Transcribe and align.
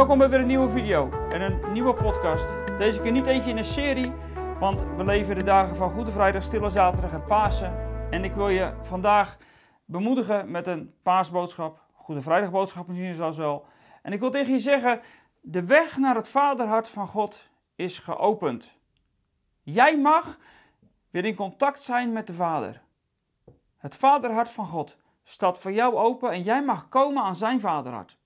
Welkom 0.00 0.18
bij 0.18 0.30
weer 0.30 0.40
een 0.40 0.46
nieuwe 0.46 0.70
video 0.70 1.10
en 1.28 1.40
een 1.40 1.72
nieuwe 1.72 1.94
podcast. 1.94 2.46
Deze 2.78 3.00
keer 3.00 3.12
niet 3.12 3.26
eentje 3.26 3.50
in 3.50 3.56
een 3.56 3.64
serie, 3.64 4.12
want 4.58 4.84
we 4.96 5.04
leven 5.04 5.34
de 5.34 5.44
dagen 5.44 5.76
van 5.76 5.90
Goede 5.90 6.10
Vrijdag, 6.10 6.42
Stille 6.42 6.70
Zaterdag 6.70 7.12
en 7.12 7.24
Pasen. 7.24 7.74
En 8.10 8.24
ik 8.24 8.34
wil 8.34 8.48
je 8.48 8.74
vandaag 8.82 9.36
bemoedigen 9.84 10.50
met 10.50 10.66
een 10.66 10.94
paasboodschap, 11.02 11.82
Goede 11.92 12.20
Vrijdagboodschap 12.20 12.86
misschien 12.86 13.14
zelfs 13.14 13.36
wel. 13.36 13.66
En 14.02 14.12
ik 14.12 14.20
wil 14.20 14.30
tegen 14.30 14.52
je 14.52 14.60
zeggen, 14.60 15.00
de 15.40 15.64
weg 15.64 15.96
naar 15.96 16.14
het 16.14 16.28
vaderhart 16.28 16.88
van 16.88 17.08
God 17.08 17.48
is 17.74 17.98
geopend. 17.98 18.72
Jij 19.62 19.98
mag 19.98 20.38
weer 21.10 21.24
in 21.24 21.34
contact 21.34 21.82
zijn 21.82 22.12
met 22.12 22.26
de 22.26 22.34
Vader. 22.34 22.82
Het 23.76 23.94
vaderhart 23.94 24.50
van 24.50 24.66
God 24.66 24.96
staat 25.24 25.58
voor 25.58 25.72
jou 25.72 25.94
open 25.94 26.30
en 26.30 26.42
jij 26.42 26.64
mag 26.64 26.88
komen 26.88 27.22
aan 27.22 27.36
zijn 27.36 27.60
vaderhart. 27.60 28.19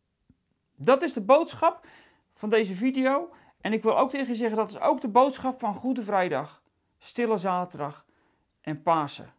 Dat 0.77 1.03
is 1.03 1.13
de 1.13 1.21
boodschap 1.21 1.87
van 2.33 2.49
deze 2.49 2.75
video. 2.75 3.33
En 3.61 3.73
ik 3.73 3.83
wil 3.83 3.99
ook 3.99 4.11
tegen 4.11 4.29
je 4.29 4.35
zeggen, 4.35 4.57
dat 4.57 4.71
is 4.71 4.81
ook 4.81 5.01
de 5.01 5.09
boodschap 5.09 5.59
van 5.59 5.75
Goede 5.75 6.03
Vrijdag, 6.03 6.63
Stille 6.99 7.39
Zaterdag 7.39 8.05
en 8.61 8.83
Pasen. 8.83 9.35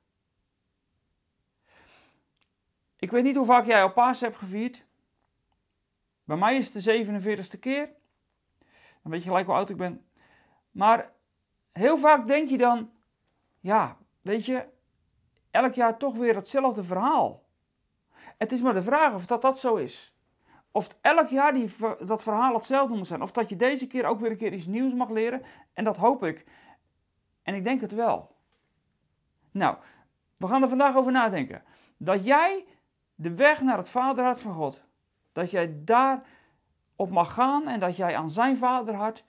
Ik 2.95 3.11
weet 3.11 3.23
niet 3.23 3.35
hoe 3.35 3.45
vaak 3.45 3.65
jij 3.65 3.81
al 3.81 3.91
Pasen 3.91 4.27
hebt 4.27 4.39
gevierd. 4.39 4.85
Bij 6.23 6.37
mij 6.37 6.57
is 6.57 6.73
het 6.73 6.83
de 6.83 7.05
47ste 7.05 7.59
keer. 7.59 7.89
Dan 9.01 9.11
weet 9.11 9.23
je 9.23 9.27
gelijk 9.27 9.45
hoe 9.45 9.55
oud 9.55 9.69
ik 9.69 9.77
ben. 9.77 10.05
Maar 10.71 11.11
heel 11.71 11.97
vaak 11.97 12.27
denk 12.27 12.49
je 12.49 12.57
dan, 12.57 12.91
ja, 13.59 13.97
weet 14.21 14.45
je, 14.45 14.65
elk 15.51 15.73
jaar 15.73 15.97
toch 15.97 16.15
weer 16.15 16.35
hetzelfde 16.35 16.83
verhaal. 16.83 17.43
Het 18.37 18.51
is 18.51 18.61
maar 18.61 18.73
de 18.73 18.83
vraag 18.83 19.13
of 19.13 19.25
dat, 19.25 19.41
dat 19.41 19.59
zo 19.59 19.75
is. 19.75 20.14
Of 20.75 20.97
elk 21.01 21.27
jaar 21.27 21.53
die, 21.53 21.75
dat 22.05 22.23
verhaal 22.23 22.53
hetzelfde 22.53 22.95
moet 22.95 23.07
zijn. 23.07 23.21
Of 23.21 23.31
dat 23.31 23.49
je 23.49 23.55
deze 23.55 23.87
keer 23.87 24.05
ook 24.05 24.19
weer 24.19 24.31
een 24.31 24.37
keer 24.37 24.53
iets 24.53 24.65
nieuws 24.65 24.93
mag 24.93 25.09
leren. 25.09 25.41
En 25.73 25.83
dat 25.83 25.97
hoop 25.97 26.23
ik. 26.23 26.45
En 27.43 27.55
ik 27.55 27.63
denk 27.63 27.81
het 27.81 27.91
wel. 27.91 28.35
Nou, 29.51 29.77
we 30.37 30.47
gaan 30.47 30.61
er 30.61 30.69
vandaag 30.69 30.95
over 30.95 31.11
nadenken. 31.11 31.63
Dat 31.97 32.25
jij 32.25 32.65
de 33.15 33.35
weg 33.35 33.61
naar 33.61 33.77
het 33.77 33.89
vaderhart 33.89 34.41
van 34.41 34.53
God, 34.53 34.83
dat 35.33 35.51
jij 35.51 35.81
daar 35.83 36.23
op 36.95 37.09
mag 37.09 37.33
gaan 37.33 37.67
en 37.67 37.79
dat 37.79 37.95
jij 37.95 38.15
aan 38.15 38.29
zijn 38.29 38.57
vaderhart 38.57 39.23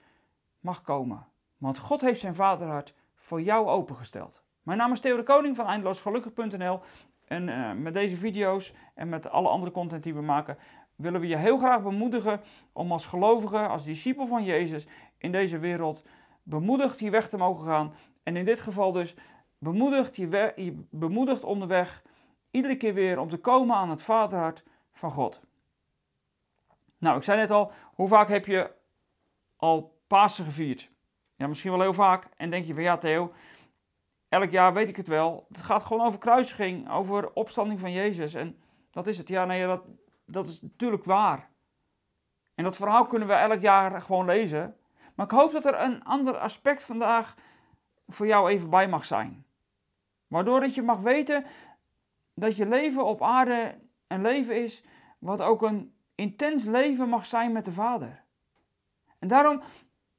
mag 0.59 0.81
komen. 0.81 1.27
Want 1.57 1.77
God 1.77 2.01
heeft 2.01 2.19
zijn 2.19 2.35
vaderhart 2.35 2.93
voor 3.15 3.41
jou 3.41 3.67
opengesteld. 3.67 4.43
Mijn 4.61 4.77
naam 4.77 4.91
is 4.91 4.99
Theo 4.99 5.17
de 5.17 5.23
Koning 5.23 5.55
van 5.55 5.65
eindeloosgelukkig.nl 5.65 6.79
en 7.25 7.47
uh, 7.47 7.71
met 7.73 7.93
deze 7.93 8.17
video's 8.17 8.73
en 8.93 9.09
met 9.09 9.29
alle 9.29 9.49
andere 9.49 9.71
content 9.71 10.03
die 10.03 10.13
we 10.13 10.21
maken, 10.21 10.57
willen 10.97 11.21
we 11.21 11.27
je 11.27 11.37
heel 11.37 11.57
graag 11.57 11.83
bemoedigen 11.83 12.41
om 12.73 12.91
als 12.91 13.05
gelovige, 13.05 13.67
als 13.67 13.83
discipel 13.83 14.27
van 14.27 14.43
Jezus 14.43 14.87
in 15.17 15.31
deze 15.31 15.57
wereld 15.57 16.03
bemoedigd 16.43 16.99
die 16.99 17.11
weg 17.11 17.29
te 17.29 17.37
mogen 17.37 17.65
gaan. 17.65 17.93
En 18.23 18.35
in 18.35 18.45
dit 18.45 18.59
geval 18.59 18.91
dus 18.91 19.15
bemoedigd, 19.57 20.15
je, 20.15 20.53
je 20.55 20.85
bemoedigd 20.89 21.43
onderweg 21.43 22.03
iedere 22.51 22.75
keer 22.75 22.93
weer 22.93 23.19
om 23.19 23.29
te 23.29 23.37
komen 23.37 23.75
aan 23.75 23.89
het 23.89 24.01
vaderhart 24.01 24.63
van 24.91 25.11
God. 25.11 25.41
Nou, 26.97 27.17
ik 27.17 27.23
zei 27.23 27.39
net 27.39 27.51
al, 27.51 27.71
hoe 27.93 28.07
vaak 28.07 28.27
heb 28.27 28.45
je 28.45 28.71
al 29.55 29.95
Pasen 30.07 30.45
gevierd? 30.45 30.89
Ja, 31.35 31.47
misschien 31.47 31.71
wel 31.71 31.81
heel 31.81 31.93
vaak. 31.93 32.29
En 32.37 32.49
denk 32.49 32.65
je 32.65 32.73
van 32.73 32.83
ja, 32.83 32.97
Theo, 32.97 33.33
elk 34.29 34.51
jaar 34.51 34.73
weet 34.73 34.89
ik 34.89 34.95
het 34.95 35.07
wel. 35.07 35.45
Het 35.47 35.57
gaat 35.57 35.83
gewoon 35.83 36.05
over 36.05 36.19
kruisiging, 36.19 36.89
over 36.91 37.33
opstanding 37.33 37.79
van 37.79 37.91
Jezus. 37.91 38.33
En 38.33 38.59
dat 38.91 39.07
is 39.07 39.17
het. 39.17 39.27
Ja, 39.27 39.45
nee, 39.45 39.65
dat, 39.65 39.83
dat 40.27 40.47
is 40.47 40.61
natuurlijk 40.61 41.03
waar. 41.03 41.49
En 42.55 42.63
dat 42.63 42.75
verhaal 42.75 43.05
kunnen 43.05 43.27
we 43.27 43.33
elk 43.33 43.61
jaar 43.61 44.01
gewoon 44.01 44.25
lezen. 44.25 44.77
Maar 45.15 45.25
ik 45.25 45.31
hoop 45.31 45.51
dat 45.51 45.65
er 45.65 45.81
een 45.81 46.03
ander 46.03 46.37
aspect 46.37 46.83
vandaag 46.83 47.35
voor 48.07 48.27
jou 48.27 48.49
even 48.49 48.69
bij 48.69 48.87
mag 48.87 49.05
zijn. 49.05 49.45
Waardoor 50.27 50.59
dat 50.59 50.75
je 50.75 50.81
mag 50.81 50.99
weten 50.99 51.45
dat 52.33 52.55
je 52.55 52.65
leven 52.65 53.05
op 53.05 53.21
aarde 53.21 53.79
een 54.07 54.21
leven 54.21 54.63
is 54.63 54.83
wat 55.19 55.41
ook 55.41 55.61
een 55.61 55.95
intens 56.15 56.65
leven 56.65 57.09
mag 57.09 57.25
zijn 57.25 57.51
met 57.51 57.65
de 57.65 57.71
Vader. 57.71 58.23
En 59.19 59.27
daarom 59.27 59.61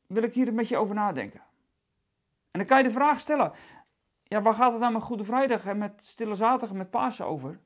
wil 0.07 0.23
ik 0.23 0.35
hier 0.35 0.55
met 0.55 0.69
je 0.69 0.77
over 0.77 0.95
nadenken. 0.95 1.41
En 2.51 2.59
dan 2.59 2.67
kan 2.67 2.79
je 2.79 2.85
de 2.85 2.91
vraag 2.91 3.21
stellen: 3.21 3.53
ja, 4.23 4.43
waar 4.43 4.55
gaat 4.55 4.73
het 4.73 4.81
nou 4.81 4.93
met 4.93 5.03
Goede 5.03 5.25
Vrijdag 5.25 5.67
en 5.67 5.79
met 5.79 6.05
Stille 6.05 6.35
Zaterdag 6.35 6.71
en 6.71 6.77
met 6.77 6.91
Pasen 6.91 7.27
over? 7.27 7.61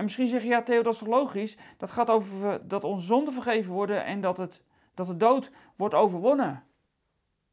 En 0.00 0.06
misschien 0.06 0.28
zeg 0.28 0.42
je, 0.42 0.48
ja 0.48 0.62
Theo, 0.62 0.82
dat 0.82 0.92
is 0.92 0.98
toch 0.98 1.08
logisch? 1.08 1.56
Dat 1.76 1.90
gaat 1.90 2.10
over 2.10 2.68
dat 2.68 2.84
onze 2.84 3.06
zonden 3.06 3.34
vergeven 3.34 3.72
worden 3.72 4.04
en 4.04 4.20
dat, 4.20 4.38
het, 4.38 4.62
dat 4.94 5.06
de 5.06 5.16
dood 5.16 5.50
wordt 5.76 5.94
overwonnen. 5.94 6.64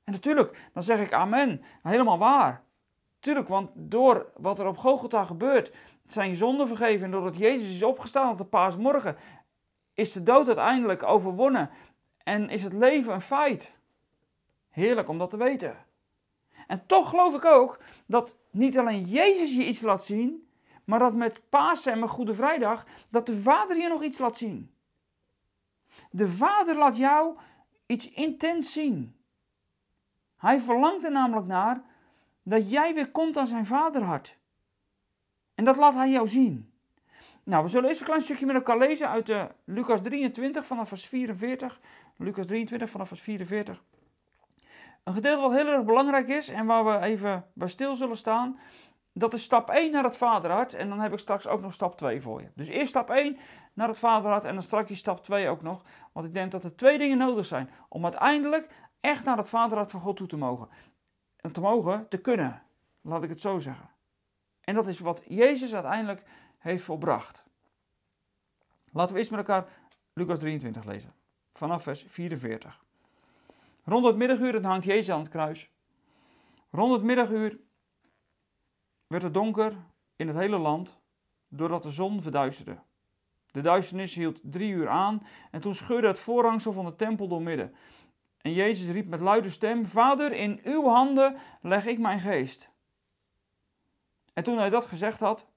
En 0.03 0.13
natuurlijk, 0.13 0.69
dan 0.73 0.83
zeg 0.83 0.99
ik 0.99 1.13
amen. 1.13 1.61
Helemaal 1.83 2.17
waar. 2.17 2.63
Tuurlijk, 3.19 3.47
want 3.47 3.69
door 3.73 4.31
wat 4.35 4.59
er 4.59 4.67
op 4.67 4.77
Golgotha 4.77 5.23
gebeurt, 5.23 5.71
zijn 6.05 6.35
zonden 6.35 6.67
vergeven. 6.67 7.05
En 7.05 7.11
doordat 7.11 7.37
Jezus 7.37 7.71
is 7.71 7.83
opgestaan 7.83 8.31
op 8.31 8.37
de 8.37 8.45
paasmorgen, 8.45 9.17
is 9.93 10.11
de 10.11 10.23
dood 10.23 10.47
uiteindelijk 10.47 11.03
overwonnen. 11.03 11.69
En 12.23 12.49
is 12.49 12.63
het 12.63 12.73
leven 12.73 13.13
een 13.13 13.21
feit. 13.21 13.71
Heerlijk 14.69 15.09
om 15.09 15.17
dat 15.17 15.29
te 15.29 15.37
weten. 15.37 15.85
En 16.67 16.83
toch 16.85 17.09
geloof 17.09 17.35
ik 17.35 17.45
ook 17.45 17.79
dat 18.05 18.35
niet 18.51 18.77
alleen 18.77 19.03
Jezus 19.03 19.55
je 19.55 19.65
iets 19.65 19.81
laat 19.81 20.03
zien, 20.03 20.46
maar 20.87 20.99
dat 20.99 21.13
met 21.13 21.49
Pasen 21.49 21.91
en 21.91 21.99
met 21.99 22.09
Goede 22.09 22.33
Vrijdag, 22.33 22.85
dat 23.09 23.25
de 23.25 23.41
Vader 23.41 23.77
je 23.77 23.87
nog 23.87 24.03
iets 24.03 24.17
laat 24.17 24.37
zien. 24.37 24.71
De 26.11 26.27
Vader 26.27 26.75
laat 26.75 26.97
jou 26.97 27.37
iets 27.85 28.09
intens 28.09 28.71
zien. 28.71 29.15
Hij 30.37 30.59
verlangt 30.59 31.03
er 31.03 31.11
namelijk 31.11 31.47
naar 31.47 31.81
dat 32.43 32.71
jij 32.71 32.93
weer 32.93 33.11
komt 33.11 33.37
aan 33.37 33.47
zijn 33.47 33.65
vaderhart. 33.65 34.37
En 35.55 35.65
dat 35.65 35.77
laat 35.77 35.93
hij 35.93 36.09
jou 36.09 36.27
zien. 36.27 36.71
Nou, 37.43 37.63
we 37.63 37.69
zullen 37.69 37.87
eerst 37.87 38.01
een 38.01 38.07
klein 38.07 38.21
stukje 38.21 38.45
met 38.45 38.55
elkaar 38.55 38.77
lezen 38.77 39.09
uit 39.09 39.25
de 39.25 39.33
eh, 39.33 39.45
Lucas 39.63 40.01
23 40.01 40.65
vanaf 40.65 40.87
vers 40.87 41.05
44. 41.05 41.79
Lucas 42.17 42.45
23 42.45 42.89
vanaf 42.89 43.07
vers 43.07 43.21
44. 43.21 43.83
Een 45.03 45.13
gedeelte 45.13 45.41
wat 45.41 45.51
heel 45.51 45.67
erg 45.67 45.85
belangrijk 45.85 46.27
is 46.27 46.49
en 46.49 46.65
waar 46.65 46.85
we 46.85 47.05
even 47.05 47.45
bij 47.53 47.67
stil 47.67 47.95
zullen 47.95 48.17
staan. 48.17 48.59
Dat 49.19 49.33
is 49.33 49.43
stap 49.43 49.69
1 49.69 49.91
naar 49.91 50.03
het 50.03 50.17
vaderhart. 50.17 50.73
En 50.73 50.89
dan 50.89 50.99
heb 50.99 51.13
ik 51.13 51.19
straks 51.19 51.47
ook 51.47 51.61
nog 51.61 51.73
stap 51.73 51.97
2 51.97 52.21
voor 52.21 52.41
je. 52.41 52.51
Dus 52.55 52.67
eerst 52.67 52.89
stap 52.89 53.09
1 53.09 53.37
naar 53.73 53.87
het 53.87 53.99
vaderhart 53.99 54.43
en 54.43 54.53
dan 54.53 54.63
straks 54.63 54.97
stap 54.97 55.23
2 55.23 55.49
ook 55.49 55.61
nog. 55.61 55.83
Want 56.11 56.25
ik 56.25 56.33
denk 56.33 56.51
dat 56.51 56.63
er 56.63 56.75
twee 56.75 56.97
dingen 56.97 57.17
nodig 57.17 57.45
zijn 57.45 57.69
om 57.89 58.03
uiteindelijk 58.03 58.67
echt 58.99 59.23
naar 59.23 59.37
het 59.37 59.49
vaderhart 59.49 59.91
van 59.91 60.01
God 60.01 60.17
toe 60.17 60.27
te 60.27 60.37
mogen. 60.37 60.69
En 61.35 61.51
te 61.51 61.61
mogen, 61.61 62.07
te 62.09 62.17
kunnen. 62.17 62.63
Laat 63.01 63.23
ik 63.23 63.29
het 63.29 63.41
zo 63.41 63.59
zeggen. 63.59 63.89
En 64.61 64.75
dat 64.75 64.87
is 64.87 64.99
wat 64.99 65.21
Jezus 65.27 65.73
uiteindelijk 65.73 66.23
heeft 66.57 66.83
volbracht. 66.83 67.45
Laten 68.91 69.13
we 69.13 69.19
eerst 69.19 69.31
met 69.31 69.39
elkaar 69.39 69.67
Lucas 70.13 70.39
23 70.39 70.83
lezen. 70.83 71.13
Vanaf 71.51 71.83
vers 71.83 72.05
44. 72.07 72.83
Rond 73.83 74.05
het 74.05 74.15
middaguur 74.15 74.65
hangt 74.65 74.85
Jezus 74.85 75.09
aan 75.09 75.19
het 75.19 75.29
kruis. 75.29 75.71
Rond 76.71 76.93
het 76.93 77.03
middaguur 77.03 77.59
werd 79.07 79.23
het 79.23 79.33
donker 79.33 79.75
in 80.15 80.27
het 80.27 80.37
hele 80.37 80.57
land, 80.57 80.99
doordat 81.47 81.83
de 81.83 81.91
zon 81.91 82.21
verduisterde. 82.21 82.77
De 83.51 83.61
duisternis 83.61 84.13
hield 84.13 84.39
drie 84.43 84.71
uur 84.71 84.89
aan 84.89 85.25
en 85.51 85.61
toen 85.61 85.75
scheurde 85.75 86.07
het 86.07 86.19
voorhangsel 86.19 86.71
van 86.71 86.85
de 86.85 86.95
tempel 86.95 87.27
doormidden. 87.27 87.75
En 88.37 88.53
Jezus 88.53 88.89
riep 88.89 89.07
met 89.07 89.19
luide 89.19 89.49
stem: 89.49 89.85
Vader, 89.85 90.31
in 90.31 90.59
uw 90.63 90.83
handen 90.83 91.37
leg 91.61 91.85
ik 91.85 91.99
mijn 91.99 92.19
geest. 92.19 92.69
En 94.33 94.43
toen 94.43 94.57
hij 94.57 94.69
dat 94.69 94.85
gezegd 94.85 95.19
had, 95.19 95.47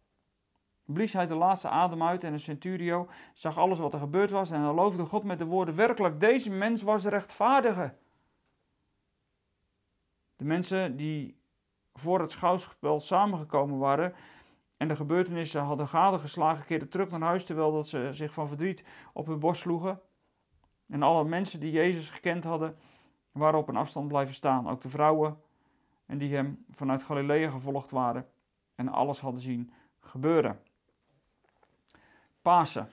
blies 0.84 1.12
hij 1.12 1.26
de 1.26 1.34
laatste 1.34 1.68
adem 1.68 2.02
uit 2.02 2.24
en 2.24 2.32
de 2.32 2.38
centurio 2.38 3.08
zag 3.32 3.58
alles 3.58 3.78
wat 3.78 3.92
er 3.92 3.98
gebeurd 3.98 4.30
was 4.30 4.50
en 4.50 4.60
hij 4.60 4.72
loofde 4.72 5.04
God 5.04 5.24
met 5.24 5.38
de 5.38 5.44
woorden: 5.44 5.74
Werkelijk, 5.74 6.20
deze 6.20 6.50
mens 6.50 6.82
was 6.82 7.04
rechtvaardige. 7.04 7.94
De 10.36 10.44
mensen 10.44 10.96
die 10.96 11.39
voor 12.00 12.20
het 12.20 12.30
schouwspel 12.30 13.00
samengekomen 13.00 13.78
waren 13.78 14.14
en 14.76 14.88
de 14.88 14.96
gebeurtenissen 14.96 15.62
hadden 15.62 15.88
gadegeslagen, 15.88 16.64
keerden 16.64 16.88
terug 16.88 17.10
naar 17.10 17.20
huis 17.20 17.44
terwijl 17.44 17.72
dat 17.72 17.88
ze 17.88 18.08
zich 18.12 18.32
van 18.32 18.48
verdriet 18.48 18.84
op 19.12 19.26
hun 19.26 19.38
borst 19.38 19.60
sloegen. 19.60 20.00
En 20.88 21.02
alle 21.02 21.24
mensen 21.24 21.60
die 21.60 21.72
Jezus 21.72 22.10
gekend 22.10 22.44
hadden, 22.44 22.76
waren 23.32 23.58
op 23.58 23.68
een 23.68 23.76
afstand 23.76 24.08
blijven 24.08 24.34
staan. 24.34 24.68
Ook 24.68 24.80
de 24.80 24.88
vrouwen 24.88 25.40
en 26.06 26.18
die 26.18 26.34
hem 26.34 26.64
vanuit 26.70 27.02
Galilea 27.02 27.50
gevolgd 27.50 27.90
waren 27.90 28.28
en 28.74 28.88
alles 28.88 29.20
hadden 29.20 29.40
zien 29.40 29.72
gebeuren. 30.00 30.60
Pasen. 32.42 32.90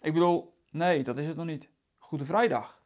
Ik 0.00 0.12
bedoel, 0.12 0.54
nee, 0.70 1.02
dat 1.02 1.18
is 1.18 1.26
het 1.26 1.36
nog 1.36 1.46
niet. 1.46 1.68
Goede 1.98 2.24
Vrijdag. 2.24 2.81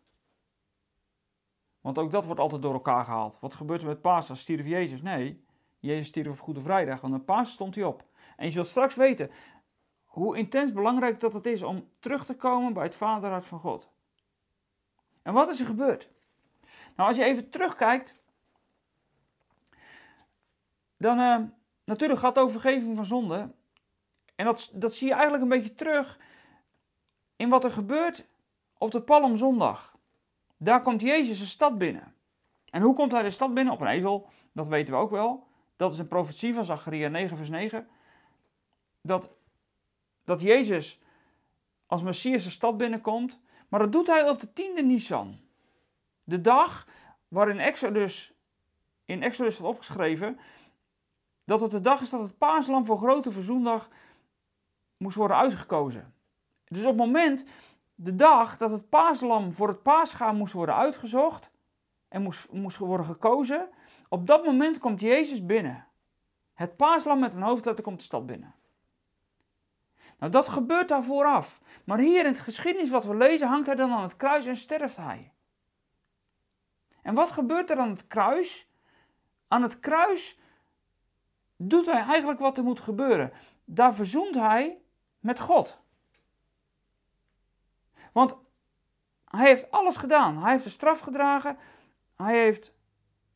Want 1.87 1.99
ook 1.99 2.11
dat 2.11 2.25
wordt 2.25 2.41
altijd 2.41 2.63
door 2.63 2.73
elkaar 2.73 3.05
gehaald. 3.05 3.41
Wat 3.41 3.55
gebeurt 3.55 3.81
er 3.81 3.87
met 3.87 4.01
Pasen? 4.01 4.37
Stierf 4.37 4.67
Jezus? 4.67 5.03
Nee, 5.03 5.45
Jezus 5.79 6.07
stierf 6.07 6.29
op 6.29 6.41
Goede 6.41 6.61
Vrijdag, 6.61 7.01
want 7.01 7.15
op 7.15 7.27
Pasen 7.27 7.53
stond 7.53 7.75
hij 7.75 7.85
op. 7.85 8.05
En 8.37 8.47
je 8.47 8.53
zult 8.53 8.67
straks 8.67 8.95
weten 8.95 9.31
hoe 10.05 10.37
intens 10.37 10.73
belangrijk 10.73 11.21
dat 11.21 11.33
het 11.33 11.47
is 11.47 11.63
om 11.63 11.89
terug 11.99 12.25
te 12.25 12.37
komen 12.37 12.73
bij 12.73 12.83
het 12.83 12.95
vaderhart 12.95 13.45
van 13.45 13.59
God. 13.59 13.91
En 15.23 15.33
wat 15.33 15.49
is 15.49 15.61
er 15.61 15.67
gebeurd? 15.67 16.11
Nou, 16.97 17.09
als 17.09 17.17
je 17.17 17.25
even 17.25 17.51
terugkijkt, 17.51 18.15
dan 20.97 21.19
uh, 21.19 21.39
natuurlijk 21.85 22.21
gaat 22.21 22.35
het 22.35 22.45
over 22.45 22.61
vergeving 22.61 22.97
van 22.97 23.05
zonde. 23.05 23.55
En 24.35 24.45
dat, 24.45 24.71
dat 24.73 24.95
zie 24.95 25.07
je 25.07 25.13
eigenlijk 25.13 25.43
een 25.43 25.49
beetje 25.49 25.75
terug 25.75 26.19
in 27.37 27.49
wat 27.49 27.65
er 27.65 27.73
gebeurt 27.73 28.27
op 28.79 28.91
de 28.91 29.03
Palmzondag. 29.03 29.96
Daar 30.57 30.83
komt 30.83 31.01
Jezus 31.01 31.39
de 31.39 31.47
stad 31.47 31.79
binnen. 31.79 32.15
En 32.71 32.83
hoe 32.83 32.95
komt 32.95 33.13
hij 33.13 33.23
de 33.23 33.31
stad 33.31 33.55
binnen? 33.55 33.75
Op 33.75 33.81
een 33.81 33.87
ezel, 33.87 34.29
dat 34.53 34.69
weten 34.69 34.95
we 34.95 35.01
ook 35.01 35.11
wel. 35.11 35.47
Dat 35.77 35.93
is 35.93 35.99
een 35.99 36.09
profetie 36.09 36.55
van 36.55 36.65
Zacharia 36.65 37.09
9 37.09 37.37
vers 37.37 37.49
9. 37.49 37.89
Dat, 39.01 39.31
dat 40.25 40.41
Jezus 40.41 41.01
als 41.87 42.03
Messias 42.03 42.45
de 42.45 42.51
stad 42.51 42.77
binnenkomt. 42.77 43.39
Maar 43.69 43.81
dat 43.81 43.93
doet 43.93 44.07
hij 44.07 44.29
op 44.29 44.41
de 44.41 44.53
tiende 44.53 44.83
Nisan. 44.83 45.41
De 46.25 46.41
dag 46.41 46.87
waarin 47.29 47.59
Exodus, 47.59 48.33
in 49.05 49.23
Exodus 49.23 49.55
staat 49.55 49.67
opgeschreven 49.67 50.39
dat 51.45 51.61
het 51.61 51.71
de 51.71 51.81
dag 51.81 52.01
is 52.01 52.11
dat 52.11 52.21
het 52.21 52.39
paaslam 52.39 52.87
voor 52.87 52.99
grote 52.99 53.33
verzoendag 53.33 53.89
moest 54.97 55.17
worden 55.17 55.37
uitgekozen. 55.37 56.15
Dus 56.65 56.83
op 56.83 56.87
het 56.87 56.97
moment, 56.97 57.45
de 57.97 58.17
dag 58.17 58.57
dat 58.57 58.71
het 58.71 58.89
paaslam 58.89 59.53
voor 59.53 59.69
het 59.69 59.83
paasgaan 59.83 60.37
moest 60.37 60.53
worden 60.53 60.75
uitgezocht 60.75 61.51
en 62.09 62.23
moest, 62.23 62.53
moest 62.53 62.77
worden 62.77 63.07
gekozen, 63.07 63.69
op 64.09 64.27
dat 64.27 64.45
moment 64.45 64.79
komt 64.79 65.01
Jezus 65.01 65.47
binnen. 65.47 65.87
Het 66.55 66.77
paaslam 66.77 67.19
met 67.19 67.35
een 67.35 67.43
hoofdletter 67.43 67.85
komt 67.85 67.99
de 67.99 68.05
stad 68.05 68.27
binnen. 68.27 68.55
Nou, 70.19 70.33
dat 70.33 70.49
gebeurt 70.49 70.89
daar 70.89 71.05
vooraf. 71.05 71.61
Maar 71.85 71.99
hier 71.99 72.21
in 72.21 72.33
het 72.33 72.41
geschiedenis 72.41 72.91
wat 72.91 73.05
we 73.05 73.17
lezen, 73.17 73.49
hangt 73.49 73.67
hij 73.67 73.75
dan 73.75 73.93
aan 73.93 74.03
het 74.03 74.17
kruis 74.17 74.47
en 74.47 74.57
sterft 74.57 74.97
hij. 74.97 75.33
En 77.03 77.15
wat 77.15 77.31
gebeurt 77.31 77.71
er 77.71 77.79
aan 77.79 77.91
het 77.91 78.07
kruis? 78.07 78.69
Aan 79.49 79.63
het 79.63 79.81
kruis 79.81 80.39
doet 81.57 81.87
hij 81.87 82.03
eigenlijk 82.03 82.41
wat 82.41 82.59
er 82.59 82.65
moet 82.65 82.81
gebeuren. 82.81 83.33
Daar 83.65 83.95
verzoent 83.95 84.35
hij 84.35 84.81
met 85.19 85.41
God. 85.41 85.85
Want 88.17 88.37
hij 89.25 89.47
heeft 89.47 89.71
alles 89.71 89.97
gedaan. 89.97 90.43
Hij 90.43 90.53
heeft 90.53 90.65
de 90.65 90.71
straf 90.71 91.01
gedragen. 91.01 91.59
Hij 92.17 92.39
heeft 92.39 92.73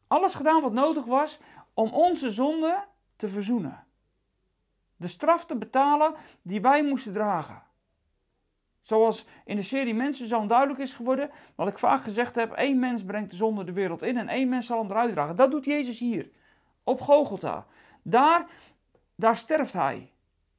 alles 0.07 0.35
gedaan 0.35 0.63
wat 0.63 0.73
nodig 0.73 1.05
was 1.05 1.39
om 1.75 1.93
onze 1.93 2.31
zonde 2.31 2.85
te 3.17 3.29
verzoenen. 3.29 3.85
De 4.97 5.07
straf 5.07 5.47
te 5.47 5.57
betalen 5.57 6.15
die 6.43 6.61
wij 6.61 6.85
moesten 6.85 7.13
dragen. 7.13 7.63
Zoals 8.83 9.27
in 9.45 9.57
de 9.57 9.63
serie 9.63 9.95
Mensen 9.95 10.29
zo 10.29 10.47
duidelijk 10.47 10.79
is 10.79 10.93
geworden, 10.93 11.31
wat 11.55 11.69
ik 11.69 11.79
vaak 11.79 12.03
gezegd 12.03 12.35
heb, 12.35 12.53
één 12.53 12.79
mens 12.79 13.05
brengt 13.05 13.31
de 13.31 13.37
zonde 13.37 13.65
de 13.65 13.73
wereld 13.73 14.03
in 14.03 14.17
en 14.17 14.29
één 14.29 14.49
mens 14.49 14.67
zal 14.67 14.79
hem 14.79 14.91
eruit 14.91 15.13
dragen. 15.13 15.37
Dat 15.37 15.51
doet 15.51 15.65
Jezus 15.65 15.99
hier, 15.99 16.31
op 16.85 17.01
Gogolta. 17.01 17.67
Daar, 18.03 18.47
daar 19.15 19.37
sterft 19.37 19.73
hij. 19.73 20.13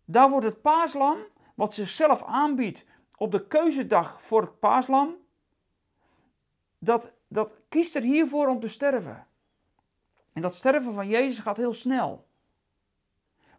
Daar 0.05 0.29
wordt 0.29 0.45
het 0.45 0.61
paaslam, 0.61 1.17
wat 1.55 1.73
zichzelf 1.73 2.23
aanbiedt 2.23 2.85
op 3.21 3.31
de 3.31 3.47
keuzedag 3.47 4.21
voor 4.21 4.41
het 4.41 4.59
paaslam, 4.59 5.15
dat, 6.79 7.11
dat 7.27 7.51
kiest 7.69 7.95
er 7.95 8.01
hiervoor 8.01 8.47
om 8.47 8.59
te 8.59 8.67
sterven. 8.67 9.27
En 10.33 10.41
dat 10.41 10.55
sterven 10.55 10.93
van 10.93 11.07
Jezus 11.07 11.39
gaat 11.39 11.57
heel 11.57 11.73
snel. 11.73 12.27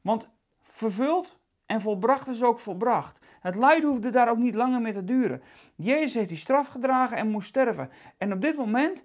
Want 0.01 0.29
vervuld 0.61 1.39
en 1.67 1.81
volbracht 1.81 2.29
is 2.29 2.43
ook 2.43 2.59
volbracht. 2.59 3.19
Het 3.41 3.55
lijden 3.55 3.91
hoefde 3.91 4.11
daar 4.11 4.31
ook 4.31 4.39
niet 4.39 4.55
langer 4.55 4.81
meer 4.81 4.93
te 4.93 5.05
duren. 5.05 5.43
Jezus 5.75 6.15
heeft 6.15 6.29
die 6.29 6.39
straf 6.39 6.67
gedragen 6.67 7.17
en 7.17 7.31
moest 7.31 7.49
sterven. 7.49 7.91
En 8.19 8.33
op 8.33 8.41
dit 8.41 8.57
moment, 8.57 9.03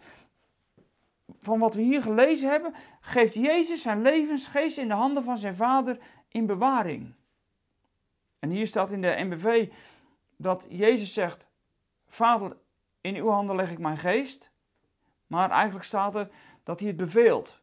van 1.40 1.60
wat 1.60 1.74
we 1.74 1.82
hier 1.82 2.02
gelezen 2.02 2.50
hebben, 2.50 2.74
geeft 3.00 3.34
Jezus 3.34 3.82
zijn 3.82 4.02
levensgeest 4.02 4.78
in 4.78 4.88
de 4.88 4.94
handen 4.94 5.24
van 5.24 5.38
zijn 5.38 5.56
Vader 5.56 5.98
in 6.28 6.46
bewaring. 6.46 7.14
En 8.40 8.50
hier 8.50 8.68
staat 8.68 8.92
in 8.92 9.02
de 9.02 9.16
NBV 9.18 9.70
dat 10.38 10.66
Jezus 10.70 11.14
zegt: 11.14 11.48
Vader, 12.08 12.58
in 13.02 13.16
uw 13.16 13.30
handen 13.30 13.56
leg 13.56 13.72
ik 13.72 13.80
mijn 13.80 13.98
geest. 13.98 14.52
Maar 15.28 15.50
eigenlijk 15.50 15.86
staat 15.86 16.16
er 16.16 16.30
dat 16.64 16.80
hij 16.80 16.88
het 16.88 16.98
beveelt. 16.98 17.62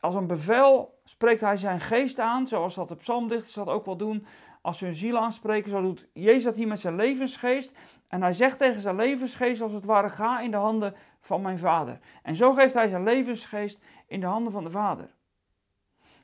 Als 0.00 0.14
een 0.14 0.26
bevel 0.26 1.00
spreekt 1.04 1.40
hij 1.40 1.56
zijn 1.56 1.80
geest 1.80 2.18
aan, 2.18 2.46
zoals 2.46 2.74
dat 2.74 2.88
de 2.88 2.96
psalmdichters 2.96 3.52
dat 3.52 3.68
ook 3.68 3.84
wel 3.84 3.96
doen. 3.96 4.26
Als 4.62 4.78
ze 4.78 4.84
hun 4.84 4.94
ziel 4.94 5.18
aanspreken, 5.18 5.70
zo 5.70 5.80
doet 5.82 6.06
Jezus 6.12 6.42
dat 6.42 6.54
hier 6.54 6.68
met 6.68 6.80
zijn 6.80 6.96
levensgeest. 6.96 7.72
En 8.08 8.22
hij 8.22 8.32
zegt 8.32 8.58
tegen 8.58 8.80
zijn 8.80 8.96
levensgeest 8.96 9.60
als 9.60 9.72
het 9.72 9.84
ware, 9.84 10.08
ga 10.08 10.40
in 10.40 10.50
de 10.50 10.56
handen 10.56 10.94
van 11.20 11.42
mijn 11.42 11.58
vader. 11.58 11.98
En 12.22 12.34
zo 12.34 12.52
geeft 12.52 12.74
hij 12.74 12.88
zijn 12.88 13.02
levensgeest 13.02 13.80
in 14.06 14.20
de 14.20 14.26
handen 14.26 14.52
van 14.52 14.64
de 14.64 14.70
vader. 14.70 15.14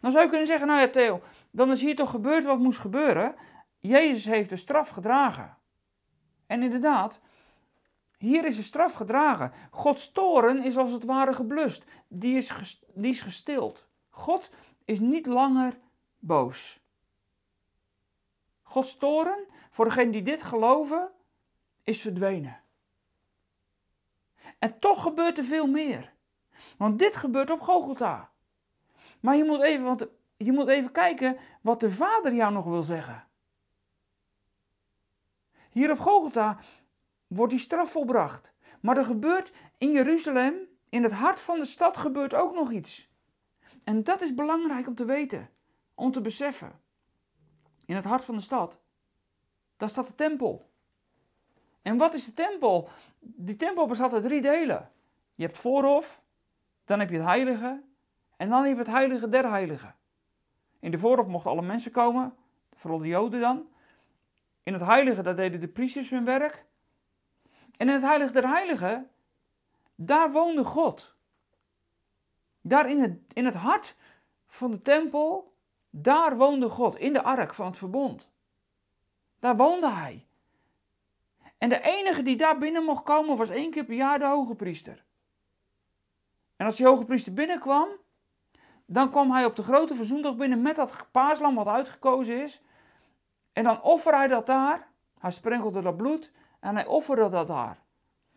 Dan 0.01 0.13
zou 0.13 0.25
je 0.25 0.31
kunnen 0.31 0.47
zeggen, 0.47 0.67
nou 0.67 0.81
ja 0.81 0.89
Theo, 0.89 1.21
dan 1.51 1.71
is 1.71 1.81
hier 1.81 1.97
toch 1.97 2.11
gebeurd 2.11 2.45
wat 2.45 2.59
moest 2.59 2.79
gebeuren. 2.79 3.35
Jezus 3.87 4.25
heeft 4.25 4.49
de 4.49 4.57
straf 4.57 4.89
gedragen. 4.89 5.57
En 6.47 6.63
inderdaad, 6.63 7.21
hier 8.19 8.45
is 8.45 8.57
de 8.57 8.63
straf 8.63 8.93
gedragen. 8.93 9.53
Gods 9.71 10.13
toren 10.13 10.63
is 10.63 10.77
als 10.77 10.93
het 10.93 11.05
ware 11.05 11.33
geblust. 11.33 11.85
Die 12.09 12.37
is, 12.95 13.21
gestild. 13.21 13.87
God 14.11 14.51
is 14.85 15.01
niet 15.01 15.27
langer 15.27 15.79
boos. 16.19 16.81
Gods 18.63 18.97
toren, 18.97 19.47
voor 19.71 19.85
degenen 19.85 20.13
die 20.13 20.23
dit 20.23 20.43
geloven, 20.43 21.11
is 21.83 22.01
verdwenen. 22.01 22.61
En 24.59 24.79
toch 24.79 25.03
gebeurt 25.03 25.39
er 25.39 25.45
veel 25.45 25.67
meer. 25.67 26.13
Want 26.77 26.99
dit 26.99 27.17
gebeurt 27.17 27.51
op 27.51 27.61
Gogolta. 27.61 28.31
Maar 29.21 29.37
je 29.37 29.45
moet 29.45 29.63
even, 29.63 29.85
want 29.85 30.07
je 30.37 30.53
moet 30.53 30.69
even 30.69 30.93
kijken 30.93 31.37
wat 31.61 31.81
de 31.81 31.91
Vader 31.91 32.35
jou 32.35 32.53
nog 32.53 32.65
wil 32.65 32.83
zeggen. 32.83 33.33
Hier 35.75 35.91
op 35.91 35.99
Gogolta 35.99 36.59
wordt 37.27 37.53
die 37.53 37.61
straf 37.61 37.91
volbracht. 37.91 38.53
Maar 38.81 38.97
er 38.97 39.05
gebeurt 39.05 39.53
in 39.79 39.91
Jeruzalem, 39.91 40.55
in 40.89 41.03
het 41.03 41.13
hart 41.13 41.41
van 41.41 41.59
de 41.59 41.65
stad, 41.65 41.97
gebeurt 41.97 42.35
ook 42.35 42.55
nog 42.55 42.71
iets. 42.73 43.11
En 43.85 44.05
dat 44.05 44.21
is 44.21 44.35
belangrijk 44.35 44.87
om 44.87 44.95
te 44.95 45.05
weten, 45.05 45.51
om 45.95 46.13
te 46.13 46.21
beseffen. 46.21 46.81
In 47.87 47.95
het 47.95 48.05
hart 48.05 48.25
van 48.25 48.35
de 48.35 48.41
stad, 48.41 48.81
daar 49.77 49.89
staat 49.89 50.07
de 50.07 50.15
tempel. 50.15 50.71
En 51.83 51.97
wat 51.97 52.15
is 52.15 52.25
de 52.25 52.35
tempel? 52.35 52.89
Die 53.21 53.57
tempel 53.57 53.87
bestaat 53.87 54.13
uit 54.13 54.23
drie 54.23 54.43
delen. 54.43 54.91
Je 55.35 55.45
hebt 55.45 55.59
voorhof, 55.59 56.23
dan 56.85 56.99
heb 56.99 57.11
je 57.11 57.17
het 57.17 57.27
heilige 57.27 57.83
en 58.37 58.49
dan 58.49 58.65
heb 58.65 58.73
je 58.73 58.79
het 58.79 58.87
heilige 58.87 59.29
der 59.29 59.51
heiligen. 59.51 59.97
In 60.81 60.91
de 60.91 60.99
voorhof 60.99 61.27
mochten 61.27 61.51
alle 61.51 61.63
mensen 61.63 61.93
komen, 61.93 62.35
vooral 62.73 62.99
de 62.99 63.07
joden 63.07 63.41
dan. 63.41 63.73
In 64.65 64.73
het 64.73 64.83
heilige, 64.83 65.23
daar 65.23 65.37
deden 65.37 65.61
de 65.61 65.69
priesters 65.69 66.11
hun 66.11 66.25
werk. 66.25 66.65
En 67.77 67.89
in 67.89 67.95
het 67.95 68.03
heilige 68.03 68.33
der 68.33 68.49
heiligen, 68.49 69.11
daar 69.95 70.33
woonde 70.33 70.65
God. 70.65 71.17
Daar 72.61 72.91
in 72.91 73.01
het, 73.01 73.19
in 73.33 73.45
het 73.45 73.55
hart 73.55 73.97
van 74.47 74.71
de 74.71 74.83
tempel, 74.83 75.55
daar 75.91 76.37
woonde 76.37 76.69
God, 76.69 76.97
in 76.97 77.13
de 77.13 77.23
ark 77.23 77.55
van 77.55 77.67
het 77.67 77.79
verbond. 77.79 78.31
Daar 79.39 79.57
woonde 79.57 79.91
hij. 79.91 80.27
En 81.59 81.69
de 81.69 81.81
enige 81.81 82.23
die 82.23 82.37
daar 82.37 82.59
binnen 82.59 82.85
mocht 82.85 83.05
komen 83.05 83.37
was 83.37 83.49
één 83.49 83.71
keer 83.71 83.85
per 83.85 83.95
jaar 83.95 84.19
de 84.19 84.27
hoge 84.27 84.55
priester. 84.55 85.05
En 86.57 86.67
als 86.67 86.77
die 86.77 86.87
hoge 86.87 87.05
priester 87.05 87.33
binnenkwam, 87.33 87.89
dan 88.87 89.11
kwam 89.11 89.31
hij 89.31 89.45
op 89.45 89.57
de 89.57 89.63
grote 89.63 89.95
verzoendag 89.95 90.37
binnen 90.37 90.63
met 90.63 90.77
dat 90.77 91.07
paaslam 91.11 91.55
wat 91.55 91.67
uitgekozen 91.67 92.43
is. 92.43 92.63
En 93.55 93.65
dan 93.65 93.83
offerde 93.83 94.19
hij 94.19 94.29
dat 94.29 94.47
daar. 94.47 94.89
Hij 95.19 95.31
sprenkelde 95.31 95.81
dat 95.81 95.97
bloed 95.97 96.33
en 96.61 96.75
hij 96.75 96.87
offerde 96.87 97.29
dat 97.29 97.47
daar. 97.47 97.83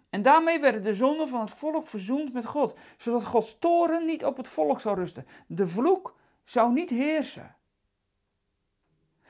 En 0.10 0.22
daarmee 0.22 0.60
werden 0.60 0.84
de 0.84 0.94
zonden 0.94 1.30
van 1.30 1.40
het 1.40 1.52
volk 1.52 1.88
verzoend 1.88 2.34
met 2.34 2.46
God, 2.46 2.78
zodat 2.98 3.24
Gods 3.24 3.60
toren 3.60 4.06
niet 4.06 4.26
op 4.26 4.38
het 4.38 4.48
volk 4.48 4.80
zou 4.80 4.96
rusten. 4.96 5.28
De 5.48 5.68
vloek 5.68 6.16
zou 6.44 6.74
niet 6.74 6.90
heersen. 6.90 7.56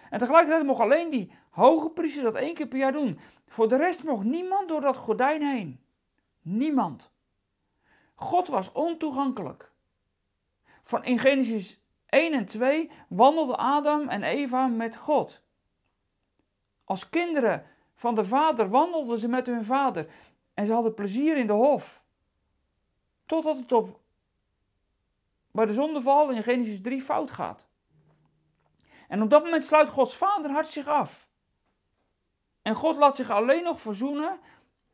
En 0.09 0.19
tegelijkertijd 0.19 0.65
mocht 0.65 0.81
alleen 0.81 1.09
die 1.09 1.31
hoge 1.49 1.89
priester 1.89 2.23
dat 2.23 2.35
één 2.35 2.53
keer 2.53 2.67
per 2.67 2.77
jaar 2.77 2.91
doen. 2.91 3.19
Voor 3.47 3.69
de 3.69 3.77
rest 3.77 4.03
mocht 4.03 4.23
niemand 4.23 4.67
door 4.67 4.81
dat 4.81 4.97
gordijn 4.97 5.41
heen. 5.41 5.79
Niemand. 6.41 7.11
God 8.15 8.47
was 8.47 8.71
ontoegankelijk. 8.71 9.71
Van 10.83 11.03
in 11.03 11.19
Genesis 11.19 11.81
1 12.05 12.33
en 12.33 12.45
2 12.45 12.91
wandelden 13.09 13.57
Adam 13.57 14.07
en 14.07 14.23
Eva 14.23 14.67
met 14.67 14.95
God. 14.95 15.45
Als 16.87 17.09
kinderen 17.09 17.65
van 17.95 18.15
de 18.15 18.25
vader 18.25 18.69
wandelden 18.69 19.19
ze 19.19 19.27
met 19.27 19.45
hun 19.45 19.63
vader 19.63 20.07
en 20.53 20.65
ze 20.65 20.73
hadden 20.73 20.93
plezier 20.93 21.37
in 21.37 21.47
de 21.47 21.53
hof. 21.53 22.03
Totdat 23.25 23.57
het 23.57 23.71
op 23.71 23.99
bij 25.51 25.65
de 25.65 25.73
zondeval 25.73 26.29
in 26.29 26.43
Genesis 26.43 26.81
3 26.81 27.01
fout 27.01 27.31
gaat. 27.31 27.67
En 29.07 29.21
op 29.21 29.29
dat 29.29 29.43
moment 29.43 29.65
sluit 29.65 29.89
Gods 29.89 30.15
vaderhart 30.15 30.67
zich 30.67 30.87
af. 30.87 31.27
En 32.61 32.75
God 32.75 32.97
laat 32.97 33.15
zich 33.15 33.29
alleen 33.29 33.63
nog 33.63 33.81
verzoenen 33.81 34.39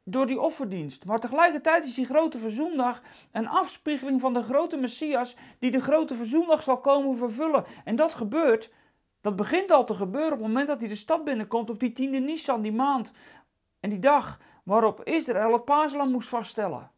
door 0.04 0.26
die 0.26 0.42
offerdienst. 0.42 1.06
Maar 1.06 1.20
tegelijkertijd 1.20 1.86
is 1.86 1.94
die 1.94 2.06
grote 2.06 2.38
verzoendag 2.38 3.02
een 3.32 3.48
afspiegeling 3.48 4.22
van 4.22 4.34
de 4.34 4.44
grote 4.44 4.78
Messias 4.78 5.36
die 5.60 5.72
de 5.72 5.82
grote 5.82 6.16
verzoendag 6.16 6.64
zal 6.64 6.80
komen 6.80 7.18
vervullen. 7.18 7.66
En 7.84 7.96
dat 7.96 8.14
gebeurt, 8.14 8.70
dat 9.24 9.36
begint 9.36 9.72
al 9.72 9.86
te 9.86 9.94
gebeuren 9.94 10.32
op 10.32 10.38
het 10.38 10.48
moment 10.48 10.68
dat 10.68 10.80
hij 10.80 10.88
de 10.88 10.96
stad 10.96 11.24
binnenkomt 11.24 11.70
op 11.70 11.80
die 11.80 11.94
tiende 11.94 12.20
Nisan, 12.20 12.62
die 12.62 12.74
maand. 12.74 13.12
En 13.80 13.90
die 13.90 14.00
dag 14.00 14.40
waarop 14.64 15.04
Israël 15.04 15.54
het 15.54 15.66
paaslam 15.66 16.12
moest 16.12 16.30
vaststellen. 16.30 16.92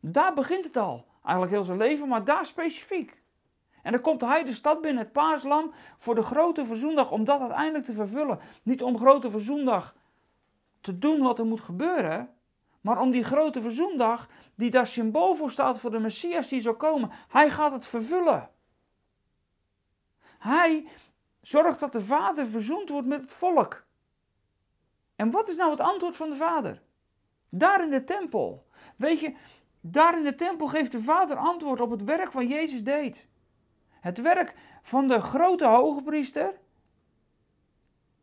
Daar 0.00 0.34
begint 0.34 0.64
het 0.64 0.76
al. 0.76 1.06
Eigenlijk 1.22 1.54
heel 1.54 1.64
zijn 1.64 1.78
leven, 1.78 2.08
maar 2.08 2.24
daar 2.24 2.46
specifiek. 2.46 3.22
En 3.82 3.92
dan 3.92 4.00
komt 4.00 4.20
hij 4.20 4.44
de 4.44 4.54
stad 4.54 4.80
binnen, 4.80 5.02
het 5.02 5.12
paaslam, 5.12 5.72
voor 5.98 6.14
de 6.14 6.22
grote 6.22 6.64
verzoendag, 6.64 7.10
om 7.10 7.24
dat 7.24 7.40
uiteindelijk 7.40 7.84
te 7.84 7.92
vervullen. 7.92 8.38
Niet 8.62 8.82
om 8.82 8.98
grote 8.98 9.30
verzoendag 9.30 9.94
te 10.80 10.98
doen 10.98 11.20
wat 11.20 11.38
er 11.38 11.46
moet 11.46 11.60
gebeuren, 11.60 12.34
maar 12.80 13.00
om 13.00 13.10
die 13.10 13.24
grote 13.24 13.60
verzoendag, 13.60 14.28
die 14.54 14.70
daar 14.70 14.86
symbool 14.86 15.34
voor 15.34 15.50
staat 15.50 15.78
voor 15.78 15.90
de 15.90 15.98
Messias 15.98 16.48
die 16.48 16.60
zal 16.60 16.76
komen, 16.76 17.10
hij 17.28 17.50
gaat 17.50 17.72
het 17.72 17.86
vervullen. 17.86 18.50
Hij 20.38 20.88
zorgt 21.46 21.80
dat 21.80 21.92
de 21.92 22.00
Vader 22.00 22.46
verzoend 22.46 22.88
wordt 22.88 23.06
met 23.06 23.20
het 23.20 23.32
volk. 23.32 23.84
En 25.16 25.30
wat 25.30 25.48
is 25.48 25.56
nou 25.56 25.70
het 25.70 25.80
antwoord 25.80 26.16
van 26.16 26.30
de 26.30 26.36
Vader? 26.36 26.82
Daar 27.48 27.82
in 27.82 27.90
de 27.90 28.04
tempel. 28.04 28.66
Weet 28.96 29.20
je, 29.20 29.34
daar 29.80 30.16
in 30.16 30.24
de 30.24 30.34
tempel 30.34 30.66
geeft 30.66 30.92
de 30.92 31.02
Vader 31.02 31.36
antwoord 31.36 31.80
op 31.80 31.90
het 31.90 32.04
werk 32.04 32.32
wat 32.32 32.48
Jezus 32.48 32.84
deed. 32.84 33.26
Het 34.00 34.20
werk 34.20 34.54
van 34.82 35.08
de 35.08 35.20
grote 35.20 35.66
hoge 35.66 36.02
priester, 36.02 36.58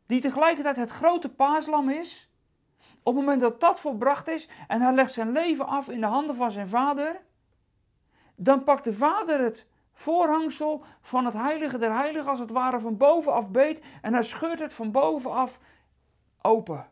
die 0.06 0.22
tegelijkertijd 0.22 0.76
het 0.76 0.92
grote 0.92 1.30
paaslam 1.30 1.90
is. 1.90 2.32
Op 3.04 3.16
het 3.16 3.26
moment 3.26 3.42
dat 3.42 3.60
dat 3.60 3.80
volbracht 3.80 4.28
is 4.28 4.50
en 4.68 4.82
hij 4.82 4.94
legt 4.94 5.12
zijn 5.12 5.32
leven 5.32 5.68
af 5.68 5.90
in 5.90 6.00
de 6.00 6.08
handen 6.08 6.36
van 6.36 6.52
zijn 6.52 6.70
vader, 6.70 7.22
dan 8.36 8.64
pakt 8.64 8.84
de 8.84 8.94
vader 8.94 9.40
het 9.40 9.68
voorhangsel 9.94 10.84
van 11.02 11.26
het 11.26 11.34
heilige 11.34 11.78
der 11.78 11.94
heiligen 11.94 12.30
als 12.30 12.40
het 12.40 12.52
ware 12.52 12.80
van 12.80 12.98
bovenaf 12.98 13.50
beet 13.50 13.82
en 14.02 14.14
hij 14.14 14.24
scheurt 14.24 14.60
het 14.60 14.74
van 14.74 14.92
bovenaf 14.92 15.60
open. 16.42 16.90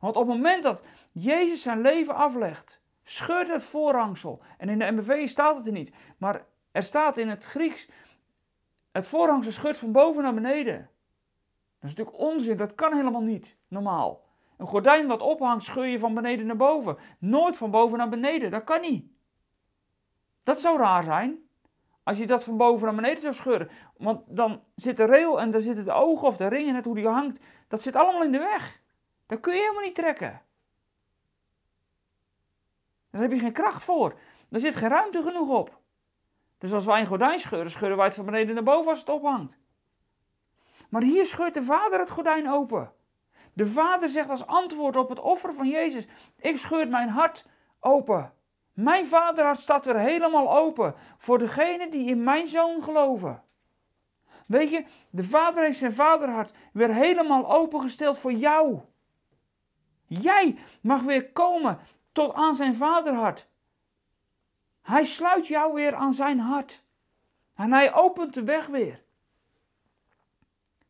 Want 0.00 0.16
op 0.16 0.26
het 0.26 0.36
moment 0.36 0.62
dat 0.62 0.82
Jezus 1.12 1.62
zijn 1.62 1.80
leven 1.80 2.14
aflegt, 2.14 2.80
scheurt 3.02 3.48
het 3.48 3.62
voorhangsel. 3.62 4.42
En 4.58 4.68
in 4.68 4.78
de 4.78 4.90
MBV 4.90 5.28
staat 5.28 5.56
het 5.56 5.66
er 5.66 5.72
niet, 5.72 5.92
maar 6.18 6.46
er 6.72 6.82
staat 6.82 7.16
in 7.16 7.28
het 7.28 7.44
Grieks, 7.44 7.88
het 8.92 9.06
voorhangsel 9.06 9.52
scheurt 9.52 9.76
van 9.76 9.92
boven 9.92 10.22
naar 10.22 10.34
beneden. 10.34 10.90
Dat 11.80 11.90
is 11.90 11.96
natuurlijk 11.96 12.18
onzin, 12.18 12.56
dat 12.56 12.74
kan 12.74 12.96
helemaal 12.96 13.20
niet, 13.20 13.56
normaal. 13.68 14.26
Een 14.56 14.66
gordijn 14.66 15.06
wat 15.06 15.20
ophangt, 15.20 15.64
scheur 15.64 15.86
je 15.86 15.98
van 15.98 16.14
beneden 16.14 16.46
naar 16.46 16.56
boven. 16.56 16.98
Nooit 17.18 17.56
van 17.56 17.70
boven 17.70 17.98
naar 17.98 18.08
beneden, 18.08 18.50
dat 18.50 18.64
kan 18.64 18.80
niet. 18.80 19.06
Dat 20.42 20.60
zou 20.60 20.78
raar 20.78 21.02
zijn. 21.02 21.47
Als 22.08 22.18
je 22.18 22.26
dat 22.26 22.44
van 22.44 22.56
boven 22.56 22.86
naar 22.86 22.94
beneden 22.94 23.22
zou 23.22 23.34
scheuren. 23.34 23.70
Want 23.96 24.22
dan 24.26 24.62
zit 24.74 24.96
de 24.96 25.04
rail 25.04 25.40
en 25.40 25.50
dan 25.50 25.60
zitten 25.60 25.84
de 25.84 25.92
ogen 25.92 26.26
of 26.26 26.36
de 26.36 26.48
ringen, 26.48 26.74
net 26.74 26.84
hoe 26.84 26.94
die 26.94 27.06
hangt. 27.06 27.40
Dat 27.68 27.82
zit 27.82 27.96
allemaal 27.96 28.22
in 28.22 28.32
de 28.32 28.38
weg. 28.38 28.80
Dat 29.26 29.40
kun 29.40 29.54
je 29.54 29.60
helemaal 29.60 29.82
niet 29.82 29.94
trekken. 29.94 30.42
Daar 33.10 33.20
heb 33.20 33.32
je 33.32 33.38
geen 33.38 33.52
kracht 33.52 33.84
voor. 33.84 34.18
Daar 34.48 34.60
zit 34.60 34.76
geen 34.76 34.88
ruimte 34.88 35.22
genoeg 35.22 35.48
op. 35.48 35.80
Dus 36.58 36.72
als 36.72 36.84
wij 36.84 37.00
een 37.00 37.06
gordijn 37.06 37.38
scheuren, 37.38 37.70
scheuren 37.70 37.96
wij 37.96 38.06
het 38.06 38.14
van 38.14 38.24
beneden 38.24 38.54
naar 38.54 38.64
boven 38.64 38.90
als 38.90 39.00
het 39.00 39.08
ophangt. 39.08 39.58
Maar 40.90 41.02
hier 41.02 41.26
scheurt 41.26 41.54
de 41.54 41.62
vader 41.62 41.98
het 41.98 42.10
gordijn 42.10 42.50
open. 42.50 42.92
De 43.52 43.66
vader 43.66 44.08
zegt 44.08 44.28
als 44.28 44.46
antwoord 44.46 44.96
op 44.96 45.08
het 45.08 45.20
offer 45.20 45.54
van 45.54 45.68
Jezus: 45.68 46.06
Ik 46.36 46.56
scheur 46.56 46.88
mijn 46.88 47.08
hart 47.08 47.46
open. 47.80 48.32
Mijn 48.78 49.06
vaderhart 49.06 49.58
staat 49.58 49.84
weer 49.84 49.98
helemaal 49.98 50.56
open 50.56 50.94
voor 51.16 51.38
degenen 51.38 51.90
die 51.90 52.08
in 52.08 52.22
mijn 52.22 52.48
zoon 52.48 52.82
geloven. 52.82 53.42
Weet 54.46 54.70
je, 54.70 54.84
de 55.10 55.22
vader 55.22 55.64
heeft 55.64 55.78
zijn 55.78 55.92
vaderhart 55.92 56.52
weer 56.72 56.94
helemaal 56.94 57.52
opengesteld 57.52 58.18
voor 58.18 58.32
jou. 58.32 58.80
Jij 60.06 60.58
mag 60.80 61.02
weer 61.02 61.32
komen 61.32 61.78
tot 62.12 62.34
aan 62.34 62.54
zijn 62.54 62.74
vaderhart. 62.74 63.48
Hij 64.82 65.04
sluit 65.04 65.46
jou 65.46 65.74
weer 65.74 65.94
aan 65.94 66.14
zijn 66.14 66.38
hart. 66.38 66.84
En 67.54 67.72
hij 67.72 67.94
opent 67.94 68.34
de 68.34 68.44
weg 68.44 68.66
weer. 68.66 69.02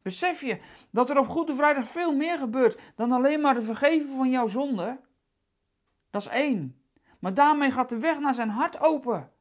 Besef 0.03 0.41
je 0.41 0.61
dat 0.91 1.11
er 1.11 1.19
op 1.19 1.29
Goede 1.29 1.55
Vrijdag 1.55 1.89
veel 1.89 2.17
meer 2.17 2.39
gebeurt 2.39 2.81
dan 2.95 3.13
alleen 3.13 3.41
maar 3.41 3.55
de 3.55 3.63
vergeven 3.63 4.17
van 4.17 4.31
jouw 4.31 4.47
zonde? 4.47 5.01
Dat 6.11 6.21
is 6.23 6.29
één. 6.29 6.78
Maar 7.19 7.35
daarmee 7.35 7.71
gaat 7.71 7.89
de 7.89 7.99
weg 7.99 8.19
naar 8.19 8.35
zijn 8.35 8.49
hart 8.49 8.81
open. 8.81 9.33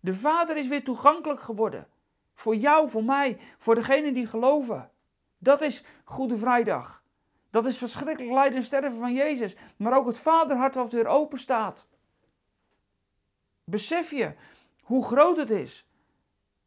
De 0.00 0.14
Vader 0.14 0.56
is 0.56 0.68
weer 0.68 0.84
toegankelijk 0.84 1.40
geworden. 1.40 1.88
Voor 2.34 2.56
jou, 2.56 2.88
voor 2.88 3.04
mij, 3.04 3.38
voor 3.58 3.74
degenen 3.74 4.14
die 4.14 4.26
geloven. 4.26 4.90
Dat 5.38 5.60
is 5.60 5.84
Goede 6.04 6.36
Vrijdag. 6.36 7.02
Dat 7.50 7.66
is 7.66 7.78
verschrikkelijk 7.78 8.32
lijden 8.34 8.58
en 8.58 8.64
sterven 8.64 8.98
van 8.98 9.12
Jezus. 9.12 9.56
Maar 9.76 9.96
ook 9.96 10.06
het 10.06 10.18
Vaderhart 10.18 10.74
wat 10.74 10.92
weer 10.92 11.06
open 11.06 11.38
staat. 11.38 11.86
Besef 13.64 14.10
je 14.10 14.34
hoe 14.82 15.04
groot 15.04 15.36
het 15.36 15.50
is 15.50 15.86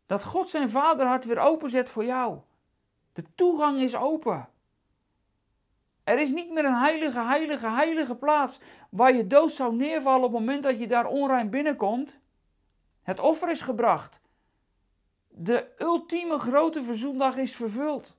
dat 0.05 0.23
God 0.23 0.49
zijn 0.49 0.69
Vaderhart 0.69 1.25
weer 1.25 1.39
openzet 1.39 1.89
voor 1.89 2.05
jou. 2.05 2.39
De 3.13 3.23
toegang 3.35 3.79
is 3.79 3.95
open. 3.95 4.49
Er 6.05 6.19
is 6.19 6.31
niet 6.31 6.51
meer 6.51 6.65
een 6.65 6.79
heilige, 6.79 7.19
heilige, 7.19 7.69
heilige 7.69 8.15
plaats 8.15 8.59
waar 8.89 9.13
je 9.13 9.27
dood 9.27 9.51
zou 9.51 9.75
neervallen 9.75 10.25
op 10.25 10.31
het 10.31 10.39
moment 10.39 10.63
dat 10.63 10.79
je 10.79 10.87
daar 10.87 11.05
onrein 11.05 11.49
binnenkomt. 11.49 12.19
Het 13.01 13.19
offer 13.19 13.49
is 13.51 13.61
gebracht. 13.61 14.21
De 15.27 15.73
ultieme 15.77 16.39
grote 16.39 16.83
verzoendag 16.83 17.37
is 17.37 17.55
vervuld. 17.55 18.17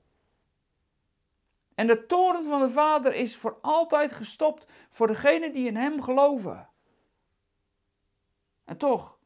En 1.75 1.87
de 1.87 2.05
toren 2.05 2.45
van 2.45 2.59
de 2.59 2.69
Vader 2.69 3.13
is 3.13 3.37
voor 3.37 3.57
altijd 3.61 4.11
gestopt 4.11 4.65
voor 4.89 5.07
degenen 5.07 5.53
die 5.53 5.67
in 5.67 5.75
Hem 5.75 6.01
geloven. 6.01 6.69
En 8.65 8.77
toch, 8.77 9.17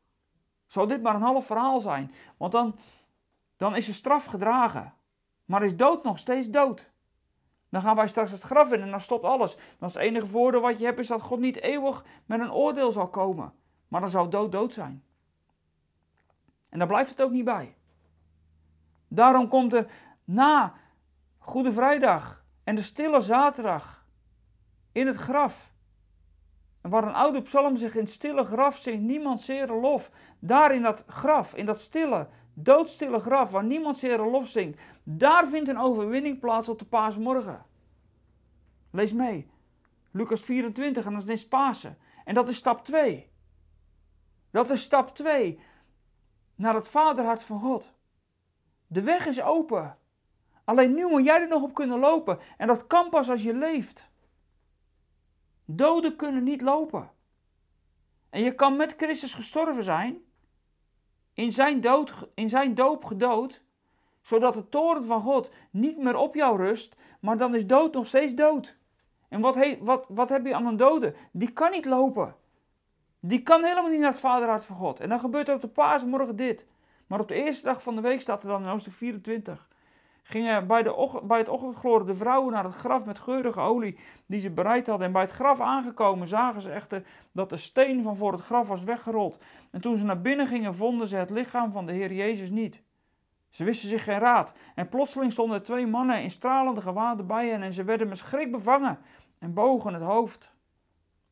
zal 0.66 0.88
dit 0.88 1.02
maar 1.02 1.16
een 1.16 1.22
half 1.22 1.46
verhaal 1.46 1.82
zijn, 1.82 2.14
want 2.38 2.52
dan, 2.52 2.80
dan 3.58 3.76
is 3.76 3.88
er 3.88 3.94
straf 3.94 4.26
gedragen. 4.26 4.94
Maar 5.46 5.64
is 5.64 5.76
dood 5.76 6.04
nog 6.04 6.20
steeds 6.20 6.50
dood? 6.50 6.91
Dan 7.72 7.82
gaan 7.82 7.96
wij 7.96 8.08
straks 8.08 8.32
het 8.32 8.42
graf 8.42 8.72
in 8.72 8.82
en 8.82 8.90
dan 8.90 9.02
stopt 9.02 9.24
alles. 9.24 9.56
Dan 9.56 9.88
is 9.88 9.94
het 9.94 10.04
enige 10.04 10.28
voordeel 10.28 10.62
wat 10.62 10.80
je 10.80 10.86
hebt 10.86 11.00
is 11.00 11.08
dat 11.08 11.22
God 11.22 11.40
niet 11.40 11.62
eeuwig 11.62 12.04
met 12.26 12.40
een 12.40 12.52
oordeel 12.52 12.92
zal 12.92 13.08
komen. 13.08 13.54
Maar 13.88 14.02
dan 14.02 14.10
zou 14.10 14.30
dood 14.30 14.52
dood 14.52 14.74
zijn. 14.74 15.04
En 16.70 16.80
daar 16.80 16.88
blijft 16.88 17.10
het 17.10 17.22
ook 17.22 17.32
niet 17.32 17.46
bij. 17.46 17.76
Daarom 19.08 19.48
komt 19.48 19.74
er 19.74 19.92
na 20.24 20.74
Goede 21.38 21.74
Vrijdag 21.74 22.46
en 22.64 22.76
de 22.76 22.82
Stille 22.82 23.22
Zaterdag 23.22 24.06
in 24.92 25.08
het 25.08 25.16
graf. 25.16 25.74
En 26.82 26.90
waar 26.90 27.04
een 27.04 27.14
oude 27.14 27.42
psalm 27.42 27.78
zich 27.78 27.94
in 27.94 28.04
het 28.04 28.10
stille 28.10 28.46
graf 28.46 28.78
zingt, 28.78 29.02
niemand 29.02 29.42
zere 29.42 29.74
lof. 29.74 30.12
Daar 30.40 30.76
in 30.76 30.82
dat 30.82 31.04
graf, 31.08 31.56
in 31.56 31.66
dat 31.66 31.80
stille, 31.80 32.28
doodstille 32.64 33.20
graf 33.20 33.52
waar 33.52 33.64
niemand 33.64 33.98
zere 33.98 34.30
lof 34.30 34.48
zingt, 34.48 34.80
daar 35.04 35.48
vindt 35.48 35.70
een 35.70 35.80
overwinning 35.80 36.40
plaats 36.40 36.70
op 36.70 36.80
de 36.80 36.86
paasmorgen. 36.86 37.66
Lees 38.92 39.14
mee. 39.14 39.50
Lucas 40.12 40.42
24 40.42 41.06
en 41.06 41.14
dat 41.14 41.30
is 41.30 41.48
Pasen. 41.48 41.98
En 42.26 42.34
dat 42.34 42.50
is 42.50 42.58
stap 42.58 42.84
2. 42.84 43.30
Dat 44.52 44.70
is 44.70 44.82
stap 44.82 45.16
2 45.16 45.60
naar 46.56 46.76
het 46.76 46.88
vaderhart 46.88 47.44
van 47.44 47.60
God. 47.60 47.94
De 48.88 49.02
weg 49.02 49.26
is 49.26 49.42
open. 49.42 49.98
Alleen 50.64 50.94
nu 50.94 51.08
moet 51.08 51.26
jij 51.26 51.42
er 51.42 51.48
nog 51.48 51.62
op 51.62 51.74
kunnen 51.74 52.00
lopen. 52.00 52.40
En 52.58 52.68
dat 52.68 52.88
kan 52.88 53.10
pas 53.10 53.30
als 53.30 53.44
je 53.44 53.54
leeft. 53.54 54.10
Doden 55.66 56.16
kunnen 56.16 56.44
niet 56.44 56.62
lopen. 56.62 57.12
En 58.30 58.44
je 58.44 58.56
kan 58.56 58.76
met 58.76 58.94
Christus 58.98 59.34
gestorven 59.34 59.84
zijn, 59.84 60.22
in 61.34 61.52
zijn, 61.52 61.82
dood, 61.82 62.14
in 62.34 62.50
zijn 62.50 62.76
doop 62.76 63.06
gedood, 63.06 63.62
zodat 64.22 64.54
de 64.54 64.70
toren 64.70 65.04
van 65.04 65.22
God 65.22 65.50
niet 65.72 65.98
meer 65.98 66.16
op 66.16 66.36
jou 66.36 66.58
rust, 66.58 66.96
maar 67.20 67.38
dan 67.38 67.56
is 67.56 67.68
dood 67.68 67.94
nog 67.94 68.08
steeds 68.08 68.34
dood. 68.34 68.78
En 69.30 69.42
wat, 69.42 69.56
he, 69.56 69.78
wat, 69.82 70.06
wat 70.10 70.30
heb 70.30 70.46
je 70.46 70.56
aan 70.56 70.66
een 70.66 70.78
dode? 70.78 71.16
Die 71.32 71.52
kan 71.52 71.72
niet 71.72 71.86
lopen. 71.86 72.36
Die 73.20 73.44
kan 73.44 73.64
helemaal 73.64 73.90
niet 73.90 74.00
naar 74.00 74.12
het 74.12 74.20
vaderhart 74.20 74.66
van 74.66 74.76
God. 74.76 75.00
En 75.00 75.10
dan 75.10 75.20
gebeurt 75.20 75.48
er 75.48 75.56
op 75.56 75.62
de 75.62 75.68
paasmorgen 75.68 76.36
dit. 76.36 76.66
Maar 77.08 77.20
op 77.20 77.28
de 77.28 77.44
eerste 77.44 77.66
dag 77.66 77.84
van 77.84 77.96
de 77.96 78.02
week 78.02 78.22
staat 78.22 78.44
er 78.44 78.50
dan 78.50 78.62
in 78.62 78.68
hoofdstuk 78.68 78.94
24 78.94 79.70
gingen 80.22 80.68
bij, 80.68 80.84
de, 80.84 81.20
bij 81.24 81.38
het 81.38 81.50
ochtendgloren 81.50 82.06
de 82.06 82.16
vrouwen 82.16 82.54
naar 82.54 82.64
het 82.64 82.74
graf 82.74 83.06
met 83.06 83.20
geurige 83.20 83.60
olie 83.60 83.98
die 84.26 84.40
ze 84.40 84.50
bereid 84.50 84.88
hadden. 84.88 85.08
En 85.08 85.14
bij 85.14 85.22
het 85.22 85.32
graf 85.32 85.60
aangekomen 85.60 86.28
zagen 86.28 86.62
ze 86.62 86.72
echter 86.72 87.04
dat 87.32 87.50
de 87.50 87.58
steen 87.58 88.02
van 88.02 88.16
voor 88.16 88.32
het 88.32 88.42
graf 88.42 88.68
was 88.68 88.84
weggerold. 88.84 89.40
En 89.72 89.82
toen 89.82 89.98
ze 89.98 90.04
naar 90.04 90.22
binnen 90.22 90.48
gingen, 90.48 90.76
vonden 90.76 91.08
ze 91.08 91.16
het 91.16 91.30
lichaam 91.30 91.72
van 91.72 91.86
de 91.86 91.92
Heer 91.92 92.14
Jezus 92.14 92.50
niet. 92.50 92.82
Ze 93.50 93.64
wisten 93.64 93.90
zich 93.90 94.04
geen 94.04 94.20
raad. 94.20 94.54
En 94.76 94.90
plotseling 94.90 95.32
stonden 95.32 95.64
twee 95.64 95.88
mannen 95.88 96.22
in 96.22 96.32
stralende 96.32 96.82
gewaden 96.82 97.28
bij 97.28 97.50
hen 97.50 97.62
en 97.62 97.74
ze 97.74 97.84
werden 97.84 98.08
met 98.08 98.18
schrik 98.18 98.52
bevangen 98.52 99.00
en 99.40 99.54
bogen 99.54 99.94
het 99.94 100.04
hoofd 100.04 100.52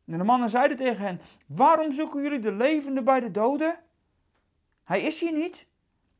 En 0.05 0.17
de 0.17 0.23
mannen 0.23 0.49
zeiden 0.49 0.77
tegen 0.77 1.05
hen: 1.05 1.21
Waarom 1.47 1.91
zoeken 1.91 2.21
jullie 2.21 2.39
de 2.39 2.51
levende 2.51 3.01
bij 3.03 3.19
de 3.19 3.31
doden? 3.31 3.79
Hij 4.83 5.01
is 5.01 5.19
hier 5.19 5.33
niet. 5.33 5.67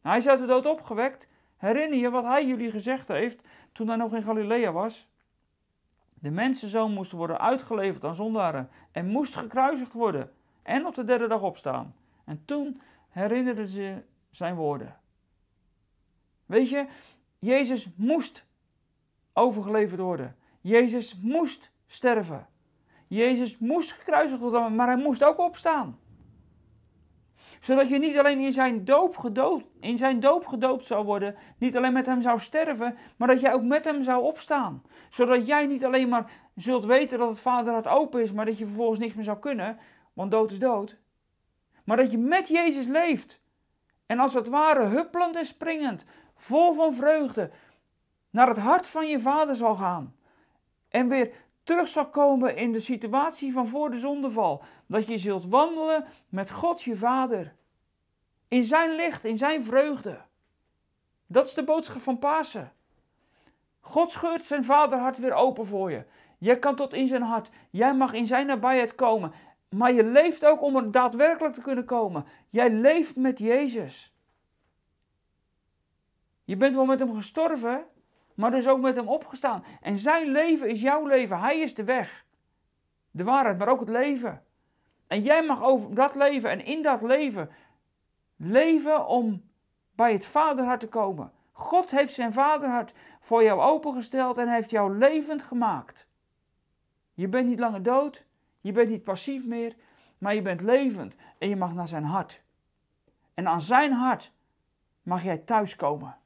Hij 0.01 0.17
is 0.17 0.27
uit 0.27 0.39
de 0.39 0.45
dood 0.45 0.65
opgewekt. 0.65 1.27
Herinner 1.59 1.99
je 1.99 2.09
wat 2.09 2.23
hij 2.23 2.47
jullie 2.47 2.71
gezegd 2.71 3.07
heeft 3.07 3.41
toen 3.71 3.87
hij 3.87 3.95
nog 3.95 4.13
in 4.13 4.23
Galilea 4.23 4.71
was? 4.71 5.07
De 6.13 6.31
mensenzoon 6.31 6.93
moest 6.93 7.11
worden 7.11 7.39
uitgeleverd 7.39 8.03
aan 8.03 8.15
zondaren 8.15 8.69
en 8.91 9.07
moest 9.07 9.35
gekruisigd 9.35 9.93
worden 9.93 10.31
en 10.63 10.85
op 10.85 10.95
de 10.95 11.03
derde 11.03 11.27
dag 11.27 11.41
opstaan. 11.41 11.95
En 12.25 12.45
toen 12.45 12.81
herinnerden 13.09 13.69
ze 13.69 14.03
zijn 14.31 14.55
woorden. 14.55 14.99
Weet 16.45 16.69
je, 16.69 16.87
Jezus 17.39 17.87
moest 17.95 18.45
overgeleverd 19.33 19.99
worden. 19.99 20.35
Jezus 20.61 21.19
moest 21.21 21.71
sterven. 21.87 22.47
Jezus 23.07 23.57
moest 23.57 23.91
gekruisigd 23.91 24.41
worden, 24.41 24.75
maar 24.75 24.87
hij 24.87 25.03
moest 25.03 25.23
ook 25.23 25.39
opstaan. 25.39 25.99
Zodat 27.59 27.89
je 27.89 27.99
niet 27.99 28.17
alleen 28.17 28.39
in 28.39 28.53
zijn, 28.53 28.85
doop 28.85 29.17
gedoopt, 29.17 29.65
in 29.79 29.97
zijn 29.97 30.19
doop 30.19 30.47
gedoopt 30.47 30.85
zou 30.85 31.05
worden, 31.05 31.35
niet 31.57 31.77
alleen 31.77 31.93
met 31.93 32.05
hem 32.05 32.21
zou 32.21 32.39
sterven, 32.39 32.97
maar 33.17 33.27
dat 33.27 33.41
jij 33.41 33.53
ook 33.53 33.63
met 33.63 33.85
hem 33.85 34.03
zou 34.03 34.23
opstaan. 34.23 34.83
Zodat 35.09 35.47
jij 35.47 35.65
niet 35.65 35.85
alleen 35.85 36.09
maar 36.09 36.31
zult 36.55 36.85
weten 36.85 37.19
dat 37.19 37.29
het 37.29 37.39
vaderhart 37.39 37.87
open 37.87 38.21
is, 38.21 38.31
maar 38.31 38.45
dat 38.45 38.57
je 38.57 38.65
vervolgens 38.65 38.99
niks 38.99 39.13
meer 39.13 39.23
zou 39.23 39.39
kunnen, 39.39 39.77
want 40.13 40.31
dood 40.31 40.51
is 40.51 40.59
dood. 40.59 40.97
Maar 41.83 41.97
dat 41.97 42.11
je 42.11 42.17
met 42.17 42.47
Jezus 42.47 42.87
leeft. 42.87 43.41
En 44.05 44.19
als 44.19 44.33
het 44.33 44.47
ware 44.47 44.85
huppelend 44.85 45.35
en 45.35 45.45
springend, 45.45 46.05
vol 46.35 46.73
van 46.73 46.93
vreugde, 46.93 47.51
naar 48.29 48.47
het 48.47 48.57
hart 48.57 48.87
van 48.87 49.07
je 49.07 49.19
vader 49.19 49.55
zal 49.55 49.75
gaan. 49.75 50.15
En 50.89 51.07
weer 51.07 51.31
terug 51.69 51.87
zal 51.87 52.09
komen 52.09 52.55
in 52.55 52.71
de 52.71 52.79
situatie 52.79 53.53
van 53.53 53.67
voor 53.67 53.89
de 53.89 53.97
zondeval. 53.97 54.63
Dat 54.85 55.07
je 55.07 55.17
zult 55.17 55.45
wandelen 55.45 56.05
met 56.29 56.51
God 56.51 56.81
je 56.81 56.95
vader. 56.95 57.55
In 58.47 58.63
zijn 58.63 58.95
licht, 58.95 59.25
in 59.25 59.37
zijn 59.37 59.63
vreugde. 59.63 60.21
Dat 61.27 61.45
is 61.45 61.53
de 61.53 61.63
boodschap 61.63 62.01
van 62.01 62.19
Pasen. 62.19 62.71
God 63.79 64.11
scheurt 64.11 64.45
zijn 64.45 64.63
vaderhart 64.63 65.17
weer 65.17 65.33
open 65.33 65.67
voor 65.67 65.91
je. 65.91 66.05
Jij 66.37 66.59
kan 66.59 66.75
tot 66.75 66.93
in 66.93 67.07
zijn 67.07 67.21
hart. 67.21 67.49
Jij 67.69 67.95
mag 67.95 68.13
in 68.13 68.27
zijn 68.27 68.47
nabijheid 68.47 68.95
komen. 68.95 69.31
Maar 69.69 69.93
je 69.93 70.03
leeft 70.03 70.45
ook 70.45 70.61
om 70.61 70.75
er 70.75 70.91
daadwerkelijk 70.91 71.53
te 71.53 71.61
kunnen 71.61 71.85
komen. 71.85 72.25
Jij 72.49 72.71
leeft 72.71 73.15
met 73.15 73.39
Jezus. 73.39 74.13
Je 76.43 76.57
bent 76.57 76.75
wel 76.75 76.85
met 76.85 76.99
hem 76.99 77.15
gestorven, 77.15 77.85
maar 78.39 78.51
dus 78.51 78.67
ook 78.67 78.81
met 78.81 78.95
hem 78.95 79.07
opgestaan. 79.07 79.63
En 79.81 79.97
zijn 79.97 80.31
leven 80.31 80.69
is 80.69 80.81
jouw 80.81 81.05
leven. 81.05 81.39
Hij 81.39 81.59
is 81.59 81.75
de 81.75 81.83
weg. 81.83 82.25
De 83.11 83.23
waarheid, 83.23 83.57
maar 83.57 83.67
ook 83.67 83.79
het 83.79 83.89
leven. 83.89 84.43
En 85.07 85.21
jij 85.21 85.43
mag 85.43 85.63
over 85.63 85.95
dat 85.95 86.15
leven 86.15 86.49
en 86.49 86.65
in 86.65 86.81
dat 86.81 87.01
leven 87.01 87.49
leven 88.35 89.07
om 89.07 89.43
bij 89.95 90.13
het 90.13 90.25
vaderhart 90.25 90.79
te 90.79 90.87
komen. 90.87 91.31
God 91.51 91.91
heeft 91.91 92.13
zijn 92.13 92.33
vaderhart 92.33 92.93
voor 93.19 93.43
jou 93.43 93.61
opengesteld 93.61 94.37
en 94.37 94.47
heeft 94.47 94.69
jou 94.69 94.97
levend 94.97 95.43
gemaakt. 95.43 96.07
Je 97.13 97.27
bent 97.27 97.47
niet 97.47 97.59
langer 97.59 97.83
dood, 97.83 98.25
je 98.61 98.71
bent 98.71 98.89
niet 98.89 99.03
passief 99.03 99.45
meer, 99.45 99.75
maar 100.17 100.35
je 100.35 100.41
bent 100.41 100.61
levend 100.61 101.15
en 101.37 101.49
je 101.49 101.55
mag 101.55 101.73
naar 101.73 101.87
zijn 101.87 102.03
hart. 102.03 102.43
En 103.33 103.47
aan 103.47 103.61
zijn 103.61 103.91
hart 103.91 104.31
mag 105.01 105.23
jij 105.23 105.37
thuiskomen. 105.37 106.17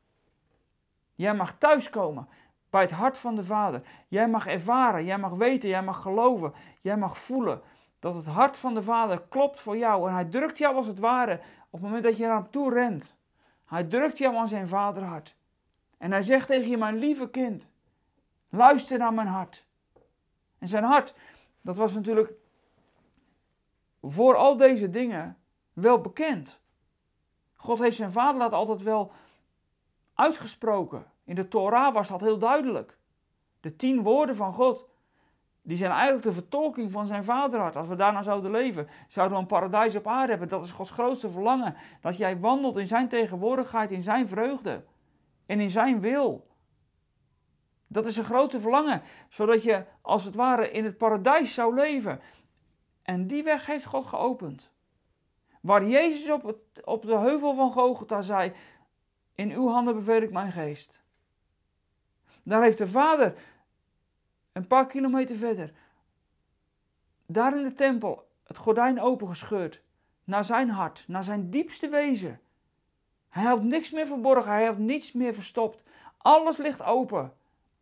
Jij 1.15 1.33
mag 1.35 1.57
thuiskomen 1.57 2.27
bij 2.69 2.81
het 2.81 2.91
hart 2.91 3.17
van 3.17 3.35
de 3.35 3.43
Vader. 3.43 3.81
Jij 4.07 4.29
mag 4.29 4.47
ervaren, 4.47 5.05
jij 5.05 5.17
mag 5.17 5.31
weten, 5.31 5.69
jij 5.69 5.83
mag 5.83 6.01
geloven, 6.01 6.53
jij 6.81 6.97
mag 6.97 7.17
voelen 7.17 7.61
dat 7.99 8.15
het 8.15 8.25
hart 8.25 8.57
van 8.57 8.73
de 8.73 8.81
Vader 8.81 9.21
klopt 9.29 9.59
voor 9.59 9.77
jou. 9.77 10.07
En 10.07 10.13
hij 10.13 10.25
drukt 10.25 10.57
jou 10.57 10.75
als 10.75 10.87
het 10.87 10.99
ware 10.99 11.33
op 11.69 11.71
het 11.71 11.81
moment 11.81 12.03
dat 12.03 12.17
je 12.17 12.25
naar 12.25 12.35
hem 12.35 12.49
toe 12.49 12.73
rent. 12.73 13.15
Hij 13.65 13.83
drukt 13.83 14.17
jou 14.17 14.35
aan 14.35 14.47
zijn 14.47 14.67
vaderhart. 14.67 15.35
En 15.97 16.11
hij 16.11 16.21
zegt 16.21 16.47
tegen 16.47 16.69
je, 16.69 16.77
mijn 16.77 16.97
lieve 16.97 17.29
kind, 17.29 17.67
luister 18.49 18.97
naar 18.97 19.13
mijn 19.13 19.27
hart. 19.27 19.65
En 20.59 20.67
zijn 20.67 20.83
hart, 20.83 21.13
dat 21.61 21.77
was 21.77 21.93
natuurlijk 21.93 22.31
voor 24.01 24.35
al 24.35 24.57
deze 24.57 24.89
dingen 24.89 25.37
wel 25.73 26.01
bekend. 26.01 26.59
God 27.55 27.79
heeft 27.79 27.95
zijn 27.95 28.11
vaderhart 28.11 28.53
altijd 28.53 28.81
wel 28.81 29.11
uitgesproken. 30.15 31.05
In 31.23 31.35
de 31.35 31.47
Torah 31.47 31.93
was 31.93 32.07
dat 32.07 32.21
heel 32.21 32.37
duidelijk. 32.37 32.97
De 33.59 33.75
tien 33.75 34.01
woorden 34.01 34.35
van 34.35 34.53
God, 34.53 34.87
die 35.61 35.77
zijn 35.77 35.91
eigenlijk 35.91 36.23
de 36.23 36.33
vertolking 36.33 36.91
van 36.91 37.07
zijn 37.07 37.23
vaderhart. 37.23 37.75
Als 37.75 37.87
we 37.87 37.95
daarna 37.95 38.23
zouden 38.23 38.51
leven, 38.51 38.87
zouden 39.07 39.37
we 39.37 39.41
een 39.43 39.49
paradijs 39.49 39.95
op 39.95 40.07
aarde 40.07 40.29
hebben. 40.29 40.49
Dat 40.49 40.63
is 40.63 40.71
Gods 40.71 40.91
grootste 40.91 41.29
verlangen. 41.29 41.75
Dat 42.01 42.17
jij 42.17 42.39
wandelt 42.39 42.77
in 42.77 42.87
zijn 42.87 43.07
tegenwoordigheid, 43.07 43.91
in 43.91 44.03
zijn 44.03 44.27
vreugde 44.27 44.83
en 45.45 45.59
in 45.59 45.69
zijn 45.69 45.99
wil. 45.99 46.47
Dat 47.87 48.05
is 48.05 48.17
een 48.17 48.23
grote 48.23 48.59
verlangen, 48.59 49.01
zodat 49.29 49.63
je 49.63 49.85
als 50.01 50.23
het 50.23 50.35
ware 50.35 50.71
in 50.71 50.83
het 50.83 50.97
paradijs 50.97 51.53
zou 51.53 51.75
leven. 51.75 52.19
En 53.01 53.27
die 53.27 53.43
weg 53.43 53.65
heeft 53.65 53.85
God 53.85 54.05
geopend. 54.05 54.71
Waar 55.61 55.87
Jezus 55.87 56.31
op, 56.31 56.57
op 56.83 57.05
de 57.05 57.17
heuvel 57.17 57.55
van 57.55 57.71
Gogota 57.71 58.21
zei: 58.21 58.53
In 59.35 59.51
uw 59.51 59.67
handen 59.67 59.95
beveel 59.95 60.21
ik 60.21 60.31
mijn 60.31 60.51
geest. 60.51 61.01
Daar 62.43 62.61
heeft 62.61 62.77
de 62.77 62.87
vader 62.87 63.35
een 64.51 64.67
paar 64.67 64.87
kilometer 64.87 65.35
verder, 65.35 65.73
daar 67.25 67.57
in 67.57 67.63
de 67.63 67.73
tempel, 67.73 68.27
het 68.43 68.57
gordijn 68.57 69.01
opengescheurd. 69.01 69.81
Naar 70.23 70.45
zijn 70.45 70.69
hart, 70.69 71.03
naar 71.07 71.23
zijn 71.23 71.49
diepste 71.49 71.89
wezen. 71.89 72.39
Hij 73.29 73.43
houdt 73.43 73.63
niks 73.63 73.91
meer 73.91 74.05
verborgen, 74.07 74.51
hij 74.51 74.63
heeft 74.63 74.77
niets 74.77 75.11
meer 75.11 75.33
verstopt. 75.33 75.83
Alles 76.17 76.57
ligt 76.57 76.81
open. 76.81 77.33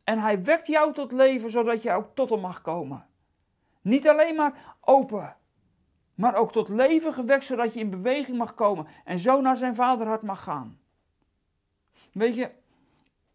En 0.03 0.19
hij 0.19 0.43
wekt 0.43 0.67
jou 0.67 0.93
tot 0.93 1.11
leven, 1.11 1.51
zodat 1.51 1.81
je 1.81 1.91
ook 1.91 2.15
tot 2.15 2.29
hem 2.29 2.39
mag 2.39 2.61
komen. 2.61 3.05
Niet 3.81 4.07
alleen 4.07 4.35
maar 4.35 4.75
open, 4.79 5.35
maar 6.15 6.35
ook 6.35 6.51
tot 6.51 6.69
leven 6.69 7.13
gewekt, 7.13 7.43
zodat 7.43 7.73
je 7.73 7.79
in 7.79 7.89
beweging 7.89 8.37
mag 8.37 8.53
komen 8.53 8.87
en 9.05 9.19
zo 9.19 9.41
naar 9.41 9.57
zijn 9.57 9.75
vaderhart 9.75 10.21
mag 10.21 10.43
gaan. 10.43 10.79
Weet 12.11 12.35
je, 12.35 12.51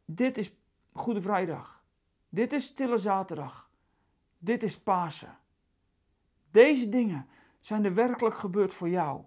dit 0.04 0.38
is 0.38 0.52
Goede 0.92 1.20
Vrijdag. 1.20 1.84
Dit 2.28 2.52
is 2.52 2.64
Stille 2.64 2.98
Zaterdag. 2.98 3.70
Dit 4.38 4.62
is 4.62 4.78
Pasen. 4.78 5.38
Deze 6.50 6.88
dingen 6.88 7.26
zijn 7.60 7.84
er 7.84 7.94
werkelijk 7.94 8.34
gebeurd 8.34 8.74
voor 8.74 8.88
jou. 8.88 9.24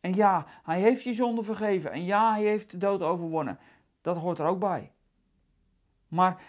En 0.00 0.14
ja, 0.14 0.46
hij 0.62 0.80
heeft 0.80 1.02
je 1.02 1.14
zonde 1.14 1.42
vergeven. 1.42 1.92
En 1.92 2.04
ja, 2.04 2.32
hij 2.32 2.42
heeft 2.42 2.70
de 2.70 2.76
dood 2.76 3.02
overwonnen. 3.02 3.58
Dat 4.00 4.16
hoort 4.16 4.38
er 4.38 4.46
ook 4.46 4.60
bij. 4.60 4.92
Maar 6.08 6.42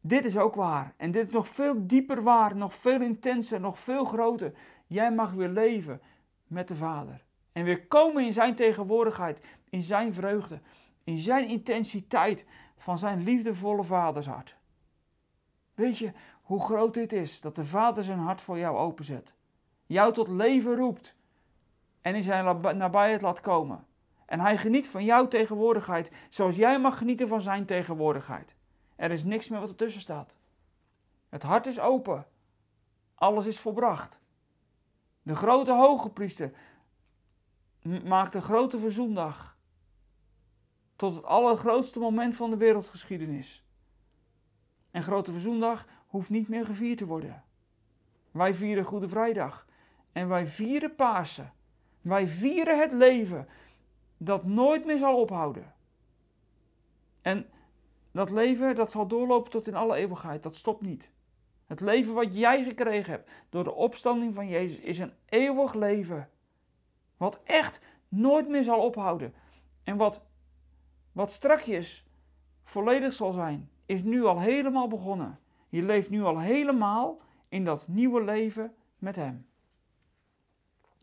dit 0.00 0.24
is 0.24 0.38
ook 0.38 0.54
waar. 0.54 0.94
En 0.96 1.10
dit 1.10 1.26
is 1.26 1.32
nog 1.32 1.48
veel 1.48 1.86
dieper 1.86 2.22
waar, 2.22 2.56
nog 2.56 2.74
veel 2.74 3.00
intenser, 3.00 3.60
nog 3.60 3.78
veel 3.78 4.04
groter. 4.04 4.52
Jij 4.86 5.12
mag 5.12 5.32
weer 5.32 5.48
leven 5.48 6.00
met 6.46 6.68
de 6.68 6.74
Vader. 6.74 7.24
En 7.52 7.64
weer 7.64 7.86
komen 7.86 8.24
in 8.24 8.32
zijn 8.32 8.54
tegenwoordigheid, 8.54 9.40
in 9.70 9.82
zijn 9.82 10.14
vreugde, 10.14 10.60
in 11.04 11.18
zijn 11.18 11.48
intensiteit 11.48 12.44
van 12.76 12.98
zijn 12.98 13.22
liefdevolle 13.22 13.84
vadershart. 13.84 14.56
Weet 15.74 15.98
je 15.98 16.12
hoe 16.42 16.60
groot 16.60 16.94
dit 16.94 17.12
is, 17.12 17.40
dat 17.40 17.56
de 17.56 17.64
Vader 17.64 18.04
zijn 18.04 18.18
hart 18.18 18.40
voor 18.40 18.58
jou 18.58 18.76
openzet, 18.76 19.34
jou 19.86 20.12
tot 20.12 20.28
leven 20.28 20.76
roept 20.76 21.14
en 22.00 22.14
in 22.14 22.22
zijn 22.22 22.60
nabijheid 22.76 23.22
laat 23.22 23.40
komen. 23.40 23.86
En 24.26 24.40
hij 24.40 24.58
geniet 24.58 24.88
van 24.88 25.04
jouw 25.04 25.28
tegenwoordigheid, 25.28 26.10
zoals 26.30 26.56
jij 26.56 26.80
mag 26.80 26.98
genieten 26.98 27.28
van 27.28 27.42
zijn 27.42 27.66
tegenwoordigheid. 27.66 28.54
Er 28.96 29.10
is 29.10 29.24
niks 29.24 29.48
meer 29.48 29.60
wat 29.60 29.68
ertussen 29.68 30.00
staat. 30.00 30.34
Het 31.28 31.42
hart 31.42 31.66
is 31.66 31.80
open. 31.80 32.26
Alles 33.14 33.46
is 33.46 33.60
volbracht. 33.60 34.20
De 35.22 35.34
grote 35.34 35.72
hoge 35.72 36.10
priester 36.10 36.52
maakt 38.04 38.32
de 38.32 38.40
grote 38.40 38.78
verzoendag 38.78 39.51
tot 41.02 41.14
het 41.14 41.24
allergrootste 41.24 41.98
moment 41.98 42.36
van 42.36 42.50
de 42.50 42.56
wereldgeschiedenis. 42.56 43.64
En 44.90 45.02
Grote 45.02 45.32
Verzoendag 45.32 45.86
hoeft 46.06 46.30
niet 46.30 46.48
meer 46.48 46.66
gevierd 46.66 46.98
te 46.98 47.06
worden. 47.06 47.44
Wij 48.30 48.54
vieren 48.54 48.84
Goede 48.84 49.08
Vrijdag 49.08 49.66
en 50.12 50.28
wij 50.28 50.46
vieren 50.46 50.94
Pasen. 50.94 51.52
Wij 52.00 52.26
vieren 52.26 52.78
het 52.78 52.92
leven 52.92 53.48
dat 54.16 54.44
nooit 54.44 54.84
meer 54.84 54.98
zal 54.98 55.20
ophouden. 55.20 55.74
En 57.22 57.46
dat 58.10 58.30
leven 58.30 58.74
dat 58.74 58.90
zal 58.90 59.06
doorlopen 59.06 59.50
tot 59.50 59.66
in 59.66 59.74
alle 59.74 59.96
eeuwigheid. 59.96 60.42
Dat 60.42 60.56
stopt 60.56 60.82
niet. 60.82 61.10
Het 61.66 61.80
leven 61.80 62.14
wat 62.14 62.38
jij 62.38 62.64
gekregen 62.64 63.12
hebt 63.12 63.30
door 63.48 63.64
de 63.64 63.74
opstanding 63.74 64.34
van 64.34 64.48
Jezus 64.48 64.78
is 64.78 64.98
een 64.98 65.12
eeuwig 65.28 65.74
leven. 65.74 66.30
Wat 67.16 67.40
echt 67.44 67.80
nooit 68.08 68.48
meer 68.48 68.64
zal 68.64 68.84
ophouden. 68.84 69.34
En 69.84 69.96
wat, 69.96 70.20
wat 71.12 71.32
strakjes 71.32 72.06
volledig 72.64 73.12
zal 73.12 73.32
zijn, 73.32 73.70
is 73.86 74.02
nu 74.02 74.24
al 74.24 74.40
helemaal 74.40 74.88
begonnen. 74.88 75.38
Je 75.68 75.82
leeft 75.82 76.10
nu 76.10 76.22
al 76.22 76.38
helemaal 76.38 77.20
in 77.48 77.64
dat 77.64 77.88
nieuwe 77.88 78.24
leven 78.24 78.74
met 78.98 79.16
Hem. 79.16 79.46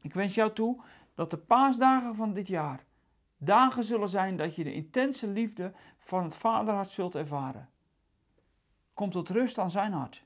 Ik 0.02 0.14
wens 0.14 0.36
jou 0.36 0.54
toe 0.54 0.82
dat 1.16 1.30
de 1.30 1.38
paasdagen 1.38 2.16
van 2.16 2.34
dit 2.34 2.48
jaar 2.48 2.86
dagen 3.38 3.84
zullen 3.84 4.10
zijn 4.10 4.38
dat 4.38 4.56
je 4.56 4.64
de 4.64 4.74
intense 4.74 5.28
liefde 5.28 5.74
van 5.98 6.24
het 6.24 6.36
Vaderhart 6.36 6.90
zult 6.90 7.16
ervaren. 7.16 7.70
Kom 8.94 9.12
tot 9.12 9.30
rust 9.30 9.58
aan 9.58 9.72
zijn 9.72 9.92
hart. 9.92 10.26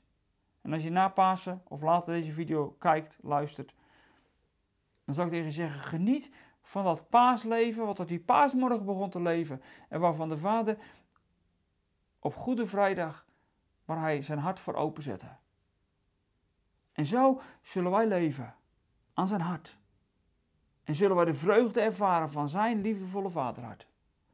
En 0.60 0.72
als 0.72 0.82
je 0.82 0.90
na 0.90 1.08
Pasen 1.08 1.62
of 1.68 1.82
later 1.82 2.12
deze 2.12 2.32
video 2.32 2.76
kijkt, 2.78 3.18
luistert, 3.22 3.74
dan 5.04 5.14
zou 5.14 5.26
ik 5.26 5.32
tegen 5.32 5.48
je 5.48 5.54
zeggen: 5.54 5.80
geniet 5.80 6.30
van 6.66 6.84
dat 6.84 7.08
paasleven, 7.08 7.86
wat 7.86 8.00
op 8.00 8.08
die 8.08 8.20
paasmorgen 8.20 8.84
begon 8.84 9.10
te 9.10 9.20
leven. 9.20 9.62
En 9.88 10.00
waarvan 10.00 10.28
de 10.28 10.38
Vader 10.38 10.78
op 12.18 12.34
Goede 12.34 12.66
Vrijdag, 12.66 13.26
waar 13.84 14.00
hij 14.00 14.22
zijn 14.22 14.38
hart 14.38 14.60
voor 14.60 14.74
openzette. 14.74 15.26
En 16.92 17.06
zo 17.06 17.40
zullen 17.62 17.90
wij 17.90 18.06
leven 18.06 18.54
aan 19.14 19.28
zijn 19.28 19.40
hart. 19.40 19.78
En 20.84 20.94
zullen 20.94 21.16
wij 21.16 21.24
de 21.24 21.34
vreugde 21.34 21.80
ervaren 21.80 22.30
van 22.30 22.48
zijn 22.48 22.80
liefdevolle 22.80 23.30
vaderhart. 23.30 23.86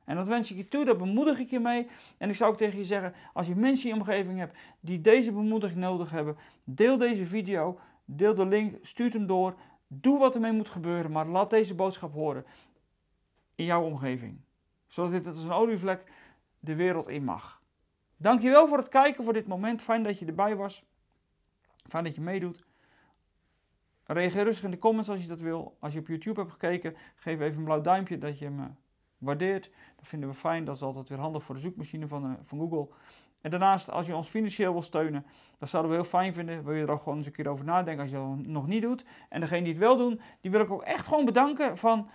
En 0.04 0.16
dat 0.16 0.26
wens 0.26 0.50
ik 0.50 0.56
je 0.56 0.68
toe, 0.68 0.84
dat 0.84 0.98
bemoedig 0.98 1.38
ik 1.38 1.50
je 1.50 1.60
mee. 1.60 1.88
En 2.18 2.28
ik 2.28 2.36
zou 2.36 2.50
ook 2.50 2.56
tegen 2.56 2.78
je 2.78 2.84
zeggen, 2.84 3.14
als 3.32 3.46
je 3.46 3.56
mensen 3.56 3.88
in 3.88 3.94
je 3.94 4.00
omgeving 4.00 4.38
hebt 4.38 4.58
die 4.80 5.00
deze 5.00 5.32
bemoediging 5.32 5.80
nodig 5.80 6.10
hebben, 6.10 6.36
deel 6.64 6.98
deze 6.98 7.26
video, 7.26 7.78
deel 8.04 8.34
de 8.34 8.46
link, 8.46 8.78
stuur 8.82 9.12
hem 9.12 9.26
door. 9.26 9.54
Doe 9.92 10.18
wat 10.18 10.34
ermee 10.34 10.52
moet 10.52 10.68
gebeuren, 10.68 11.10
maar 11.10 11.26
laat 11.26 11.50
deze 11.50 11.74
boodschap 11.74 12.12
horen 12.12 12.44
in 13.54 13.64
jouw 13.64 13.82
omgeving. 13.82 14.40
Zodat 14.86 15.10
dit 15.10 15.26
als 15.26 15.44
een 15.44 15.52
olievlek 15.52 16.12
de 16.58 16.74
wereld 16.74 17.08
in 17.08 17.24
mag. 17.24 17.62
Dankjewel 18.16 18.68
voor 18.68 18.78
het 18.78 18.88
kijken 18.88 19.24
voor 19.24 19.32
dit 19.32 19.46
moment. 19.46 19.82
Fijn 19.82 20.02
dat 20.02 20.18
je 20.18 20.26
erbij 20.26 20.56
was. 20.56 20.84
Fijn 21.88 22.04
dat 22.04 22.14
je 22.14 22.20
meedoet. 22.20 22.64
Reageer 24.04 24.44
rustig 24.44 24.64
in 24.64 24.70
de 24.70 24.78
comments 24.78 25.08
als 25.08 25.22
je 25.22 25.28
dat 25.28 25.40
wil. 25.40 25.76
Als 25.80 25.92
je 25.92 25.98
op 25.98 26.06
YouTube 26.06 26.40
hebt 26.40 26.52
gekeken, 26.52 26.96
geef 27.14 27.40
even 27.40 27.58
een 27.58 27.64
blauw 27.64 27.80
duimpje 27.80 28.18
dat 28.18 28.38
je 28.38 28.50
me 28.50 28.66
waardeert. 29.18 29.70
Dat 29.96 30.06
vinden 30.06 30.28
we 30.28 30.34
fijn. 30.34 30.64
Dat 30.64 30.76
is 30.76 30.82
altijd 30.82 31.08
weer 31.08 31.18
handig 31.18 31.42
voor 31.42 31.54
de 31.54 31.60
zoekmachine 31.60 32.08
van, 32.08 32.30
uh, 32.30 32.32
van 32.42 32.58
Google. 32.58 32.88
En 33.40 33.50
daarnaast, 33.50 33.90
als 33.90 34.06
je 34.06 34.16
ons 34.16 34.28
financieel 34.28 34.72
wil 34.72 34.82
steunen, 34.82 35.26
dat 35.58 35.68
zouden 35.68 35.90
we 35.90 35.96
heel 35.96 36.06
fijn 36.06 36.32
vinden. 36.34 36.64
Wil 36.64 36.74
je 36.74 36.82
er 36.82 36.90
ook 36.90 37.02
gewoon 37.02 37.18
eens 37.18 37.26
een 37.26 37.32
keer 37.32 37.48
over 37.48 37.64
nadenken 37.64 38.02
als 38.02 38.10
je 38.10 38.16
dat 38.16 38.46
nog 38.46 38.66
niet 38.66 38.82
doet. 38.82 39.04
En 39.28 39.40
degene 39.40 39.62
die 39.62 39.72
het 39.72 39.82
wel 39.82 39.96
doen, 39.96 40.20
die 40.40 40.50
wil 40.50 40.60
ik 40.60 40.70
ook 40.70 40.82
echt 40.82 41.06
gewoon 41.06 41.24
bedanken 41.24 41.78
van... 41.78 42.08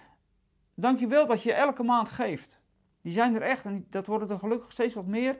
Dankjewel 0.77 1.25
dat 1.25 1.43
je 1.43 1.53
elke 1.53 1.83
maand 1.83 2.09
geeft. 2.09 2.59
Die 3.01 3.13
zijn 3.13 3.35
er 3.35 3.41
echt 3.41 3.65
en 3.65 3.85
dat 3.89 4.07
worden 4.07 4.29
er 4.29 4.39
gelukkig 4.39 4.71
steeds 4.71 4.93
wat 4.93 5.05
meer. 5.05 5.37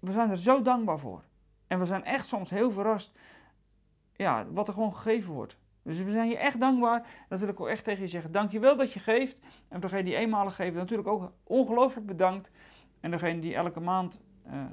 We 0.00 0.12
zijn 0.12 0.30
er 0.30 0.38
zo 0.38 0.62
dankbaar 0.62 0.98
voor. 0.98 1.24
En 1.66 1.78
we 1.78 1.84
zijn 1.84 2.04
echt 2.04 2.26
soms 2.26 2.50
heel 2.50 2.70
verrast 2.70 3.18
ja, 4.12 4.46
wat 4.50 4.68
er 4.68 4.74
gewoon 4.74 4.94
gegeven 4.94 5.32
wordt. 5.32 5.56
Dus 5.82 6.02
we 6.02 6.10
zijn 6.10 6.28
je 6.28 6.36
echt 6.36 6.60
dankbaar. 6.60 7.06
Dat 7.28 7.40
wil 7.40 7.48
ik 7.48 7.60
ook 7.60 7.68
echt 7.68 7.84
tegen 7.84 8.02
je 8.02 8.08
zeggen. 8.08 8.32
Dankjewel 8.32 8.76
dat 8.76 8.92
je 8.92 9.00
geeft. 9.00 9.36
En 9.68 9.80
degene 9.80 10.02
die 10.02 10.16
eenmalig 10.16 10.54
geeft, 10.54 10.74
natuurlijk 10.74 11.08
ook 11.08 11.32
ongelooflijk 11.44 12.06
bedankt. 12.06 12.50
En 13.00 13.10
degene 13.10 13.40
die 13.40 13.54
elke 13.54 13.80
maand 13.80 14.20
uh, 14.46 14.64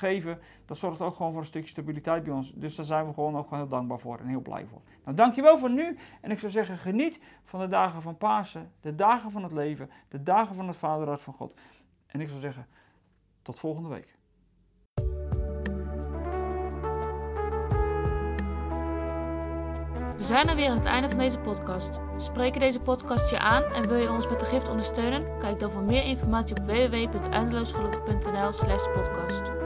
geven, 0.00 0.38
dat 0.66 0.78
zorgt 0.78 1.00
ook 1.00 1.16
gewoon 1.16 1.32
voor 1.32 1.40
een 1.40 1.46
stukje 1.46 1.68
stabiliteit 1.68 2.24
bij 2.24 2.32
ons. 2.32 2.52
Dus 2.54 2.74
daar 2.74 2.84
zijn 2.84 3.06
we 3.06 3.12
gewoon 3.12 3.36
ook 3.36 3.44
gewoon 3.44 3.58
heel 3.58 3.68
dankbaar 3.68 3.98
voor 3.98 4.18
en 4.18 4.26
heel 4.26 4.40
blij 4.40 4.66
voor. 4.66 4.80
Nou, 5.04 5.16
dankjewel 5.16 5.58
voor 5.58 5.70
nu. 5.70 5.98
En 6.20 6.30
ik 6.30 6.38
zou 6.38 6.52
zeggen, 6.52 6.78
geniet 6.78 7.20
van 7.44 7.60
de 7.60 7.68
dagen 7.68 8.02
van 8.02 8.16
Pasen, 8.16 8.72
de 8.80 8.94
dagen 8.94 9.30
van 9.30 9.42
het 9.42 9.52
leven, 9.52 9.90
de 10.08 10.22
dagen 10.22 10.54
van 10.54 10.68
het 10.68 10.76
Vaderhart 10.76 11.22
van 11.22 11.34
God. 11.34 11.54
En 12.06 12.20
ik 12.20 12.28
zou 12.28 12.40
zeggen, 12.40 12.66
tot 13.42 13.58
volgende 13.58 13.88
week. 13.88 14.18
We 20.20 20.26
zijn 20.26 20.48
er 20.48 20.56
weer 20.56 20.68
aan 20.68 20.76
het 20.76 20.86
einde 20.86 21.08
van 21.08 21.18
deze 21.18 21.38
podcast. 21.38 22.00
Spreken 22.16 22.60
deze 22.60 22.80
podcast 22.80 23.30
je 23.30 23.38
aan 23.38 23.62
en 23.62 23.88
wil 23.88 23.96
je 23.96 24.10
ons 24.10 24.28
met 24.28 24.40
de 24.40 24.46
gift 24.46 24.68
ondersteunen? 24.68 25.38
Kijk 25.38 25.60
dan 25.60 25.70
voor 25.70 25.82
meer 25.82 26.04
informatie 26.04 26.56
op 26.56 26.66
www.eindeloosgelukkig.nl 26.66 28.52
slash 28.52 28.84
podcast. 28.94 29.59